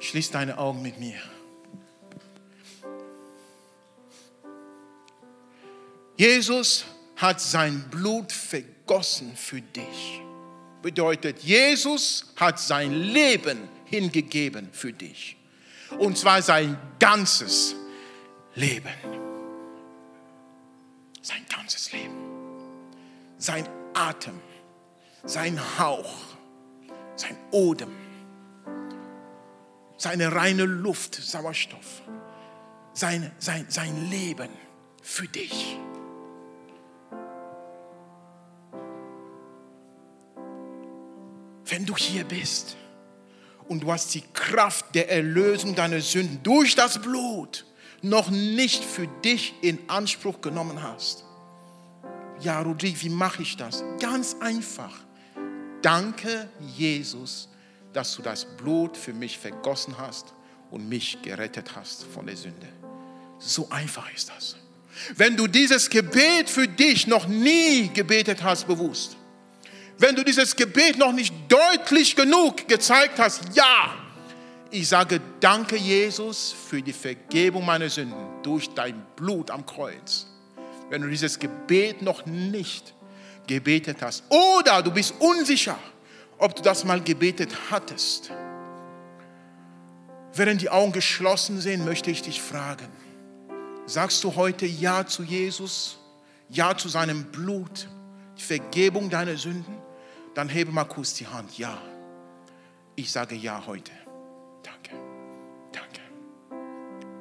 Schließ 0.00 0.30
deine 0.30 0.56
Augen 0.56 0.82
mit 0.82 0.98
mir. 0.98 1.20
Jesus 6.16 6.84
hat 7.16 7.40
sein 7.40 7.84
Blut 7.90 8.32
vergossen 8.32 9.36
für 9.36 9.60
dich. 9.60 10.22
Bedeutet, 10.82 11.40
Jesus 11.40 12.32
hat 12.36 12.60
sein 12.60 12.92
Leben 12.92 13.68
hingegeben 13.84 14.68
für 14.72 14.92
dich. 14.92 15.36
Und 15.98 16.16
zwar 16.18 16.42
sein 16.42 16.78
ganzes 16.98 17.74
Leben. 18.54 18.92
Sein 21.22 21.44
ganzes 21.48 21.92
Leben. 21.92 22.14
Sein 23.38 23.68
Atem. 23.94 24.40
Sein 25.24 25.60
Hauch. 25.78 26.14
Sein 27.16 27.36
Odem. 27.50 27.94
Seine 29.98 30.32
reine 30.32 30.64
Luft, 30.64 31.14
Sauerstoff. 31.14 32.02
Sein, 32.92 33.32
sein, 33.38 33.66
sein 33.68 34.10
Leben 34.10 34.50
für 35.02 35.26
dich. 35.26 35.78
Wenn 41.68 41.84
du 41.84 41.96
hier 41.96 42.24
bist 42.24 42.76
und 43.68 43.80
du 43.80 43.92
hast 43.92 44.14
die 44.14 44.22
Kraft 44.32 44.94
der 44.94 45.10
Erlösung 45.10 45.74
deiner 45.74 46.00
Sünden 46.00 46.40
durch 46.42 46.74
das 46.74 47.00
Blut 47.00 47.64
noch 48.02 48.30
nicht 48.30 48.84
für 48.84 49.08
dich 49.24 49.54
in 49.62 49.78
Anspruch 49.88 50.40
genommen 50.40 50.82
hast. 50.82 51.24
Ja, 52.40 52.60
Rodrigo, 52.60 53.00
wie 53.00 53.08
mache 53.08 53.42
ich 53.42 53.56
das? 53.56 53.82
Ganz 53.98 54.36
einfach. 54.40 54.92
Danke, 55.82 56.48
Jesus, 56.60 57.48
dass 57.92 58.14
du 58.14 58.22
das 58.22 58.44
Blut 58.44 58.96
für 58.96 59.12
mich 59.12 59.38
vergossen 59.38 59.96
hast 59.98 60.34
und 60.70 60.88
mich 60.88 61.20
gerettet 61.22 61.74
hast 61.74 62.04
von 62.04 62.26
der 62.26 62.36
Sünde. 62.36 62.68
So 63.38 63.68
einfach 63.70 64.12
ist 64.14 64.28
das. 64.28 64.56
Wenn 65.16 65.36
du 65.36 65.46
dieses 65.46 65.90
Gebet 65.90 66.48
für 66.48 66.68
dich 66.68 67.06
noch 67.06 67.26
nie 67.26 67.88
gebetet 67.92 68.42
hast, 68.42 68.66
bewusst, 68.66 69.16
wenn 69.98 70.14
du 70.14 70.24
dieses 70.24 70.54
Gebet 70.54 70.98
noch 70.98 71.12
nicht 71.12 71.34
deutlich 71.48 72.14
genug 72.16 72.68
gezeigt 72.68 73.18
hast, 73.18 73.42
ja, 73.54 73.94
ich 74.70 74.88
sage 74.88 75.20
danke 75.40 75.76
Jesus 75.76 76.54
für 76.68 76.82
die 76.82 76.92
Vergebung 76.92 77.64
meiner 77.64 77.88
Sünden 77.88 78.42
durch 78.42 78.68
dein 78.74 79.06
Blut 79.16 79.50
am 79.50 79.64
Kreuz. 79.64 80.26
Wenn 80.90 81.02
du 81.02 81.08
dieses 81.08 81.38
Gebet 81.38 82.02
noch 82.02 82.26
nicht 82.26 82.94
gebetet 83.46 83.98
hast 84.02 84.24
oder 84.28 84.82
du 84.82 84.90
bist 84.90 85.14
unsicher, 85.18 85.78
ob 86.38 86.54
du 86.54 86.62
das 86.62 86.84
mal 86.84 87.00
gebetet 87.00 87.50
hattest, 87.70 88.30
während 90.34 90.60
die 90.60 90.68
Augen 90.68 90.92
geschlossen 90.92 91.60
sind, 91.60 91.84
möchte 91.84 92.10
ich 92.10 92.22
dich 92.22 92.42
fragen, 92.42 92.88
sagst 93.86 94.22
du 94.24 94.34
heute 94.34 94.66
Ja 94.66 95.06
zu 95.06 95.22
Jesus, 95.22 95.98
Ja 96.50 96.76
zu 96.76 96.88
seinem 96.88 97.24
Blut, 97.24 97.88
die 98.36 98.42
Vergebung 98.42 99.08
deiner 99.08 99.36
Sünden? 99.36 99.85
Dann 100.36 100.50
hebe 100.50 100.70
mal 100.70 100.84
kurz 100.84 101.14
die 101.14 101.26
Hand. 101.26 101.56
Ja, 101.56 101.78
ich 102.94 103.10
sage 103.10 103.34
Ja 103.34 103.64
heute. 103.66 103.90
Danke, 104.62 104.90
danke. 105.72 106.02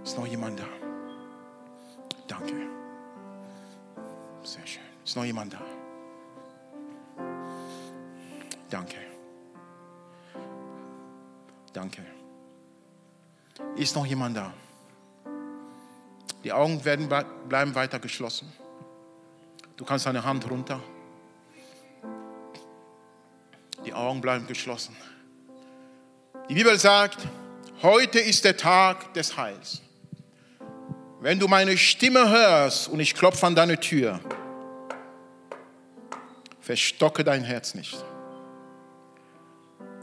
Ist 0.04 0.18
noch 0.18 0.28
jemand 0.28 0.60
da? 0.60 0.66
Danke. 2.28 2.56
Sehr 4.44 4.68
schön. 4.68 4.84
Ist 5.06 5.16
noch 5.16 5.24
jemand 5.24 5.54
da? 5.54 5.62
Danke. 8.70 8.98
Danke. 11.72 12.06
Ist 13.78 13.96
noch 13.96 14.06
jemand 14.06 14.36
da? 14.36 14.54
Die 16.44 16.52
Augen 16.52 16.84
werden, 16.84 17.08
bleiben 17.48 17.76
weiter 17.76 18.00
geschlossen. 18.00 18.52
Du 19.78 19.86
kannst 19.86 20.06
deine 20.06 20.26
Hand 20.26 20.52
runter. 20.52 20.82
Die 23.86 23.94
Augen 23.94 24.20
bleiben 24.20 24.48
geschlossen. 24.48 24.96
Die 26.50 26.56
Bibel 26.56 26.78
sagt, 26.80 27.20
heute 27.84 28.20
ist 28.20 28.44
der 28.44 28.58
Tag 28.58 29.14
des 29.14 29.38
Heils. 29.38 29.82
Wenn 31.22 31.40
du 31.40 31.48
meine 31.48 31.78
Stimme 31.78 32.30
hörst 32.30 32.88
und 32.88 33.00
ich 33.00 33.14
klopfe 33.14 33.46
an 33.46 33.56
deine 33.56 33.80
Tür, 33.80 34.20
verstocke 36.62 37.24
dein 37.24 37.44
Herz 37.44 37.76
nicht. 37.76 37.96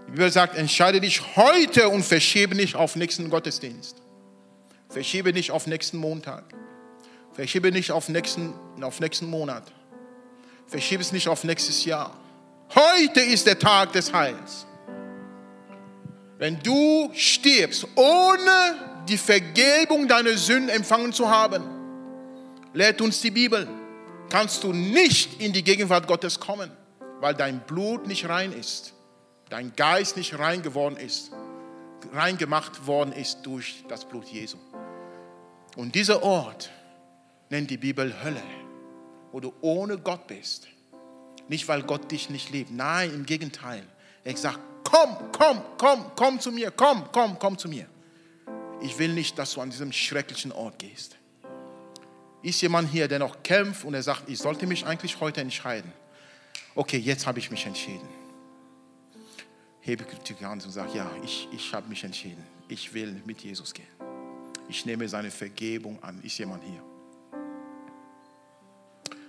Die 0.06 0.12
Bibel 0.12 0.30
sagt, 0.30 0.56
entscheide 0.56 1.00
dich 1.00 1.36
heute 1.36 1.88
und 1.88 2.04
verschiebe 2.04 2.54
nicht 2.54 2.76
auf 2.76 2.96
nächsten 2.96 3.30
Gottesdienst. 3.30 3.96
Verschiebe 4.88 5.32
nicht 5.32 5.50
auf 5.50 5.66
nächsten 5.66 5.96
Montag. 5.96 6.44
Verschiebe 7.32 7.72
nicht 7.72 7.90
auf 7.90 8.08
nächsten, 8.08 8.52
auf 8.80 9.00
nächsten 9.00 9.26
Monat. 9.26 9.72
Verschiebe 10.66 11.02
es 11.02 11.12
nicht 11.12 11.28
auf 11.28 11.44
nächstes 11.44 11.84
Jahr. 11.84 12.21
Heute 12.74 13.20
ist 13.20 13.46
der 13.46 13.58
Tag 13.58 13.92
des 13.92 14.12
Heils. 14.12 14.66
Wenn 16.38 16.58
du 16.62 17.10
stirbst, 17.12 17.86
ohne 17.94 19.04
die 19.08 19.18
Vergebung 19.18 20.08
deiner 20.08 20.36
Sünden 20.38 20.70
empfangen 20.70 21.12
zu 21.12 21.28
haben, 21.28 21.62
lehrt 22.72 23.02
uns 23.02 23.20
die 23.20 23.30
Bibel, 23.30 23.68
kannst 24.30 24.64
du 24.64 24.72
nicht 24.72 25.40
in 25.40 25.52
die 25.52 25.62
Gegenwart 25.62 26.06
Gottes 26.06 26.40
kommen, 26.40 26.70
weil 27.20 27.34
dein 27.34 27.60
Blut 27.60 28.06
nicht 28.06 28.26
rein 28.28 28.52
ist, 28.52 28.94
dein 29.50 29.76
Geist 29.76 30.16
nicht 30.16 30.38
rein 30.38 30.62
geworden 30.62 30.96
ist, 30.96 31.30
rein 32.14 32.38
gemacht 32.38 32.86
worden 32.86 33.12
ist 33.12 33.42
durch 33.42 33.84
das 33.88 34.06
Blut 34.06 34.24
Jesu. 34.28 34.56
Und 35.76 35.94
dieser 35.94 36.22
Ort 36.22 36.70
nennt 37.50 37.70
die 37.70 37.76
Bibel 37.76 38.14
Hölle, 38.24 38.42
wo 39.30 39.40
du 39.40 39.52
ohne 39.60 39.98
Gott 39.98 40.26
bist. 40.26 40.68
Nicht, 41.52 41.68
weil 41.68 41.82
Gott 41.82 42.10
dich 42.10 42.30
nicht 42.30 42.48
liebt. 42.48 42.70
Nein, 42.70 43.12
im 43.12 43.26
Gegenteil. 43.26 43.84
Er 44.24 44.34
sagt, 44.38 44.58
komm, 44.84 45.18
komm, 45.32 45.60
komm, 45.76 46.10
komm 46.16 46.40
zu 46.40 46.50
mir, 46.50 46.70
komm, 46.70 47.04
komm, 47.12 47.38
komm 47.38 47.58
zu 47.58 47.68
mir. 47.68 47.86
Ich 48.80 48.98
will 48.98 49.12
nicht, 49.12 49.38
dass 49.38 49.52
du 49.52 49.60
an 49.60 49.68
diesem 49.68 49.92
schrecklichen 49.92 50.50
Ort 50.50 50.78
gehst. 50.78 51.18
Ist 52.40 52.62
jemand 52.62 52.88
hier, 52.88 53.06
der 53.06 53.18
noch 53.18 53.42
kämpft 53.42 53.84
und 53.84 53.92
er 53.92 54.02
sagt, 54.02 54.30
ich 54.30 54.38
sollte 54.38 54.66
mich 54.66 54.86
eigentlich 54.86 55.20
heute 55.20 55.42
entscheiden. 55.42 55.92
Okay, 56.74 56.96
jetzt 56.96 57.26
habe 57.26 57.38
ich 57.38 57.50
mich 57.50 57.66
entschieden. 57.66 58.08
Hebe 59.82 60.06
die 60.06 60.46
Hand 60.46 60.64
und 60.64 60.70
sage, 60.70 60.96
ja, 60.96 61.10
ich, 61.22 61.48
ich 61.52 61.74
habe 61.74 61.86
mich 61.86 62.02
entschieden. 62.02 62.46
Ich 62.68 62.94
will 62.94 63.20
mit 63.26 63.42
Jesus 63.42 63.74
gehen. 63.74 63.84
Ich 64.70 64.86
nehme 64.86 65.06
seine 65.06 65.30
Vergebung 65.30 66.02
an. 66.02 66.18
Ist 66.22 66.38
jemand 66.38 66.64
hier? 66.64 66.82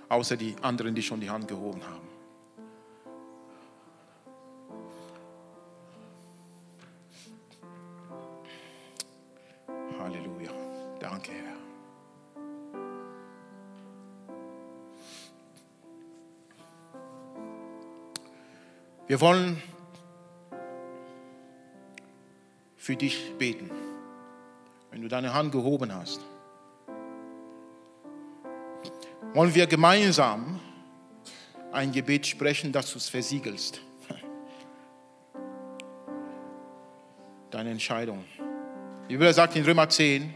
Außer 0.07 0.38
die 0.38 0.55
anderen, 0.61 0.95
die 0.95 1.03
schon 1.03 1.19
die 1.19 1.30
Hand 1.30 1.49
gehoben 1.49 1.84
haben. 1.84 2.12
Wir 19.08 19.20
wollen 19.22 19.62
für 22.78 22.95
dich 22.95 23.34
beten 23.38 23.70
wenn 24.93 25.01
du 25.01 25.08
deine 25.08 25.34
Hand 25.34 25.51
gehoben 25.51 25.91
hast, 25.91 26.22
wollen 29.34 29.56
wir 29.56 29.66
gemeinsam 29.66 30.60
ein 31.72 31.91
Gebet 31.91 32.28
sprechen, 32.28 32.72
das 32.72 32.91
du 32.91 32.99
es 32.99 33.10
versiegelst. 33.10 33.82
Deine 37.49 37.72
Entscheidung. 37.72 38.24
Die 39.10 39.14
Bibel 39.14 39.34
sagt 39.34 39.56
in 39.56 39.66
Römer 39.66 39.89
10, 39.89 40.32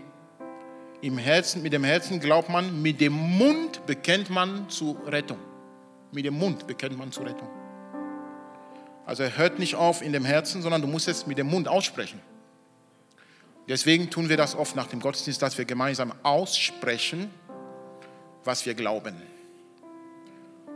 im 1.02 1.20
Herzen, 1.20 1.62
mit 1.62 1.74
dem 1.74 1.84
Herzen 1.84 2.20
glaubt 2.20 2.50
man, 2.50 2.82
mit 2.82 3.00
dem 3.00 3.14
Mund 3.14 3.86
bekennt 3.86 4.32
man 4.32 4.68
zur 4.72 4.98
Rettung. 5.06 5.38
Mit 6.12 6.26
dem 6.26 6.34
Mund 6.34 6.66
bekennt 6.66 6.98
man 6.98 7.12
zur 7.12 7.28
Rettung. 7.28 7.57
Also 9.08 9.24
er 9.24 9.38
hört 9.38 9.58
nicht 9.58 9.76
auf 9.76 10.02
in 10.02 10.12
dem 10.12 10.26
Herzen, 10.26 10.62
sondern 10.62 10.82
du 10.82 10.88
musst 10.88 11.08
es 11.08 11.26
mit 11.26 11.38
dem 11.38 11.48
Mund 11.48 11.70
aussprechen. 11.70 12.20
Deswegen 13.70 14.10
tun 14.10 14.28
wir 14.28 14.36
das 14.36 14.54
oft 14.54 14.76
nach 14.76 14.88
dem 14.88 15.00
Gottesdienst, 15.00 15.42
dass 15.42 15.58
wir 15.58 15.64
gemeinsam 15.64 16.14
aussprechen, 16.24 17.32
was 18.44 18.66
wir 18.66 18.74
glauben. 18.74 19.16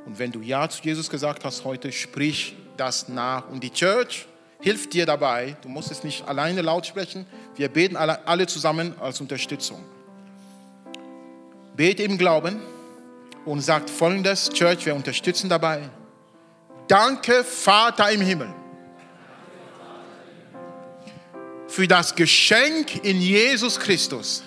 Und 0.06 0.18
wenn 0.18 0.32
du 0.32 0.40
Ja 0.40 0.70
zu 0.70 0.82
Jesus 0.82 1.10
gesagt 1.10 1.44
hast 1.44 1.66
heute, 1.66 1.92
sprich 1.92 2.56
das 2.78 3.10
nach. 3.10 3.50
Und 3.50 3.64
die 3.66 3.70
Church 3.70 4.26
hilft 4.62 4.94
dir 4.94 5.06
dabei. 5.06 5.58
Du 5.62 5.68
musst 5.68 5.92
es 5.92 6.06
nicht 6.06 6.26
alleine 6.26 6.62
laut 6.62 6.86
sprechen. 6.86 7.26
Wir 7.56 7.68
beten 7.68 7.98
alle, 7.98 8.26
alle 8.26 8.48
zusammen 8.48 8.96
als 9.02 9.20
Unterstützung. 9.20 9.84
Bete 11.76 12.04
im 12.04 12.18
Glauben 12.18 12.62
und 13.44 13.60
sagt 13.60 13.90
folgendes, 13.90 14.50
Church, 14.52 14.86
wir 14.86 14.96
unterstützen 14.96 15.50
dabei. 15.50 15.90
Danke, 16.92 17.46
Vater 17.46 18.12
im 18.12 18.20
Himmel 18.20 18.54
für 21.70 21.88
das 21.88 22.14
Geschenk 22.14 23.06
in 23.06 23.22
Jesus 23.22 23.80
Christus. 23.80 24.44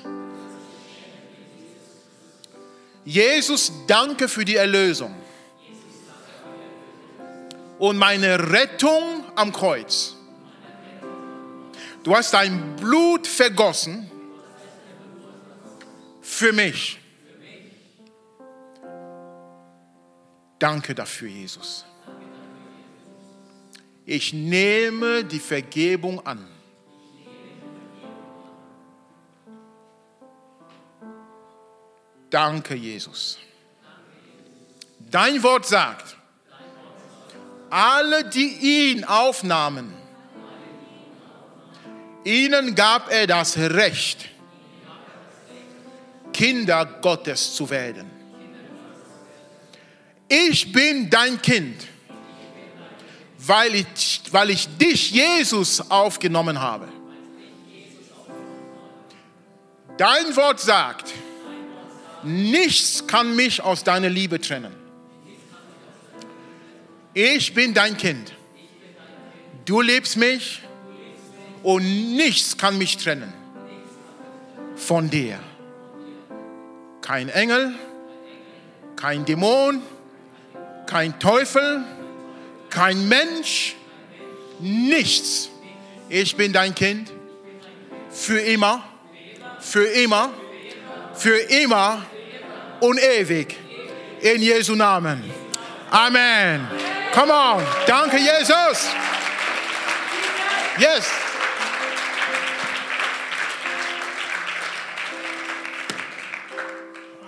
Jesus, 3.02 3.72
danke 3.86 4.28
für 4.28 4.44
die 4.44 4.56
Erlösung 4.56 5.14
und 7.78 7.96
meine 7.96 8.52
Rettung 8.52 9.24
am 9.36 9.50
Kreuz. 9.50 10.14
Du 12.02 12.14
hast 12.14 12.34
dein 12.34 12.76
Blut 12.76 13.26
vergossen 13.26 14.10
für 16.20 16.52
mich. 16.52 17.00
Danke 20.58 20.94
dafür, 20.94 21.30
Jesus. 21.30 21.86
Ich 24.06 24.32
nehme 24.32 25.24
die 25.24 25.38
Vergebung 25.38 26.24
an. 26.26 26.46
Danke, 32.28 32.74
Jesus. 32.74 33.38
Dein 34.98 35.42
Wort 35.42 35.66
sagt, 35.66 36.16
alle, 37.70 38.28
die 38.28 38.92
ihn 38.92 39.04
aufnahmen, 39.04 39.92
ihnen 42.24 42.74
gab 42.74 43.10
er 43.10 43.26
das 43.26 43.56
Recht, 43.56 44.28
Kinder 46.32 46.84
Gottes 47.00 47.54
zu 47.54 47.70
werden. 47.70 48.10
Ich 50.28 50.72
bin 50.72 51.08
dein 51.08 51.40
Kind, 51.40 51.86
weil 53.46 53.74
ich, 53.74 54.22
weil 54.30 54.50
ich 54.50 54.68
dich, 54.78 55.10
Jesus, 55.10 55.90
aufgenommen 55.90 56.60
habe. 56.60 56.88
Dein 59.96 60.34
Wort 60.36 60.60
sagt, 60.60 61.12
nichts 62.22 63.06
kann 63.06 63.36
mich 63.36 63.62
aus 63.62 63.84
deiner 63.84 64.08
Liebe 64.08 64.40
trennen. 64.40 64.74
Ich 67.12 67.54
bin 67.54 67.74
dein 67.74 67.96
Kind. 67.96 68.32
Du 69.64 69.80
liebst 69.80 70.16
mich 70.16 70.62
und 71.62 72.16
nichts 72.16 72.56
kann 72.56 72.76
mich 72.76 72.96
trennen 72.96 73.32
von 74.76 75.08
dir. 75.08 75.38
Kein 77.00 77.28
Engel, 77.28 77.74
kein 78.96 79.24
Dämon, 79.24 79.82
kein 80.86 81.18
Teufel, 81.18 81.84
kein 82.74 83.08
Mensch, 83.08 83.76
nichts. 84.58 85.48
Ich 86.08 86.36
bin 86.36 86.52
dein 86.52 86.74
Kind 86.74 87.12
für 88.10 88.40
immer, 88.40 88.82
für 89.60 89.86
immer, 89.86 90.32
für 91.14 91.38
immer 91.38 92.04
und 92.80 93.00
ewig. 93.00 93.56
In 94.20 94.42
Jesu 94.42 94.74
Namen. 94.74 95.22
Amen. 95.90 96.66
Come 97.12 97.32
on. 97.32 97.62
Danke, 97.86 98.16
Jesus. 98.16 98.88
Yes. 100.78 101.10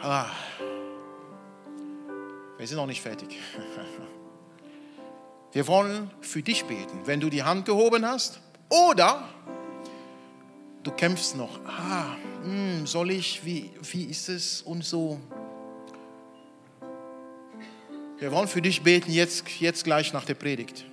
Ah. 0.02 0.26
Wir 2.56 2.66
sind 2.66 2.76
noch 2.78 2.86
nicht 2.86 3.02
fertig. 3.02 3.38
Wir 5.56 5.66
wollen 5.68 6.10
für 6.20 6.42
dich 6.42 6.66
beten, 6.66 7.00
wenn 7.06 7.18
du 7.18 7.30
die 7.30 7.42
Hand 7.42 7.64
gehoben 7.64 8.04
hast 8.04 8.40
oder 8.68 9.26
du 10.82 10.90
kämpfst 10.90 11.34
noch. 11.34 11.64
Ah, 11.64 12.14
hm, 12.42 12.86
soll 12.86 13.10
ich, 13.10 13.42
wie, 13.42 13.70
wie 13.80 14.04
ist 14.04 14.28
es 14.28 14.60
und 14.60 14.84
so. 14.84 15.18
Wir 18.18 18.32
wollen 18.32 18.48
für 18.48 18.60
dich 18.60 18.82
beten, 18.82 19.10
jetzt, 19.10 19.48
jetzt 19.58 19.84
gleich 19.84 20.12
nach 20.12 20.26
der 20.26 20.34
Predigt. 20.34 20.84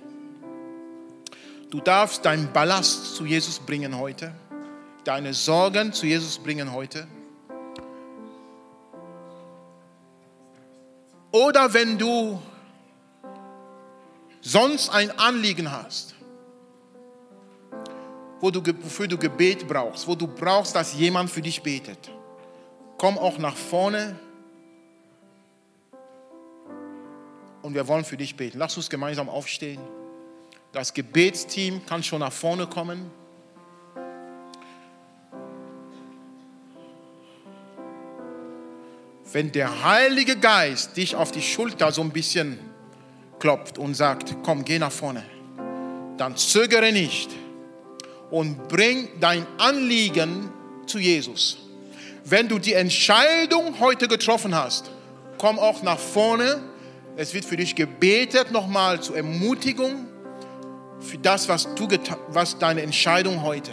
Du 1.68 1.80
darfst 1.80 2.24
deinen 2.24 2.50
Ballast 2.50 3.16
zu 3.16 3.26
Jesus 3.26 3.58
bringen 3.58 3.98
heute, 3.98 4.34
deine 5.04 5.34
Sorgen 5.34 5.92
zu 5.92 6.06
Jesus 6.06 6.38
bringen 6.38 6.72
heute. 6.72 7.06
Oder 11.32 11.74
wenn 11.74 11.98
du 11.98 12.40
sonst 14.54 14.90
ein 14.90 15.10
Anliegen 15.18 15.72
hast, 15.72 16.14
wofür 18.40 19.08
du 19.08 19.18
Gebet 19.18 19.66
brauchst, 19.66 20.06
wo 20.06 20.14
du 20.14 20.28
brauchst, 20.28 20.76
dass 20.76 20.94
jemand 20.94 21.28
für 21.28 21.42
dich 21.42 21.60
betet, 21.60 21.98
komm 22.96 23.18
auch 23.18 23.36
nach 23.38 23.56
vorne 23.56 24.16
und 27.62 27.74
wir 27.74 27.88
wollen 27.88 28.04
für 28.04 28.16
dich 28.16 28.36
beten. 28.36 28.58
Lass 28.58 28.76
uns 28.76 28.88
gemeinsam 28.88 29.28
aufstehen. 29.28 29.80
Das 30.70 30.94
Gebetsteam 30.94 31.84
kann 31.84 32.04
schon 32.04 32.20
nach 32.20 32.32
vorne 32.32 32.68
kommen. 32.68 33.10
wenn 39.32 39.50
der 39.50 39.82
Heilige 39.82 40.36
Geist 40.36 40.96
dich 40.96 41.16
auf 41.16 41.32
die 41.32 41.42
Schulter 41.42 41.90
so 41.90 42.02
ein 42.02 42.10
bisschen 42.10 42.56
klopft 43.44 43.76
und 43.76 43.92
sagt, 43.92 44.34
komm, 44.42 44.64
geh 44.64 44.78
nach 44.78 44.90
vorne, 44.90 45.22
dann 46.16 46.34
zögere 46.34 46.90
nicht 46.92 47.28
und 48.30 48.68
bring 48.68 49.06
dein 49.20 49.46
Anliegen 49.58 50.48
zu 50.86 50.98
Jesus. 50.98 51.58
Wenn 52.24 52.48
du 52.48 52.58
die 52.58 52.72
Entscheidung 52.72 53.78
heute 53.80 54.08
getroffen 54.08 54.54
hast, 54.54 54.90
komm 55.36 55.58
auch 55.58 55.82
nach 55.82 55.98
vorne. 55.98 56.62
Es 57.16 57.34
wird 57.34 57.44
für 57.44 57.58
dich 57.58 57.74
gebetet 57.74 58.50
nochmal 58.50 59.02
zur 59.02 59.18
Ermutigung 59.18 60.06
für 61.00 61.18
das, 61.18 61.46
was 61.46 61.68
du 61.74 61.86
was 62.28 62.58
deine 62.58 62.80
Entscheidung 62.80 63.42
heute. 63.42 63.72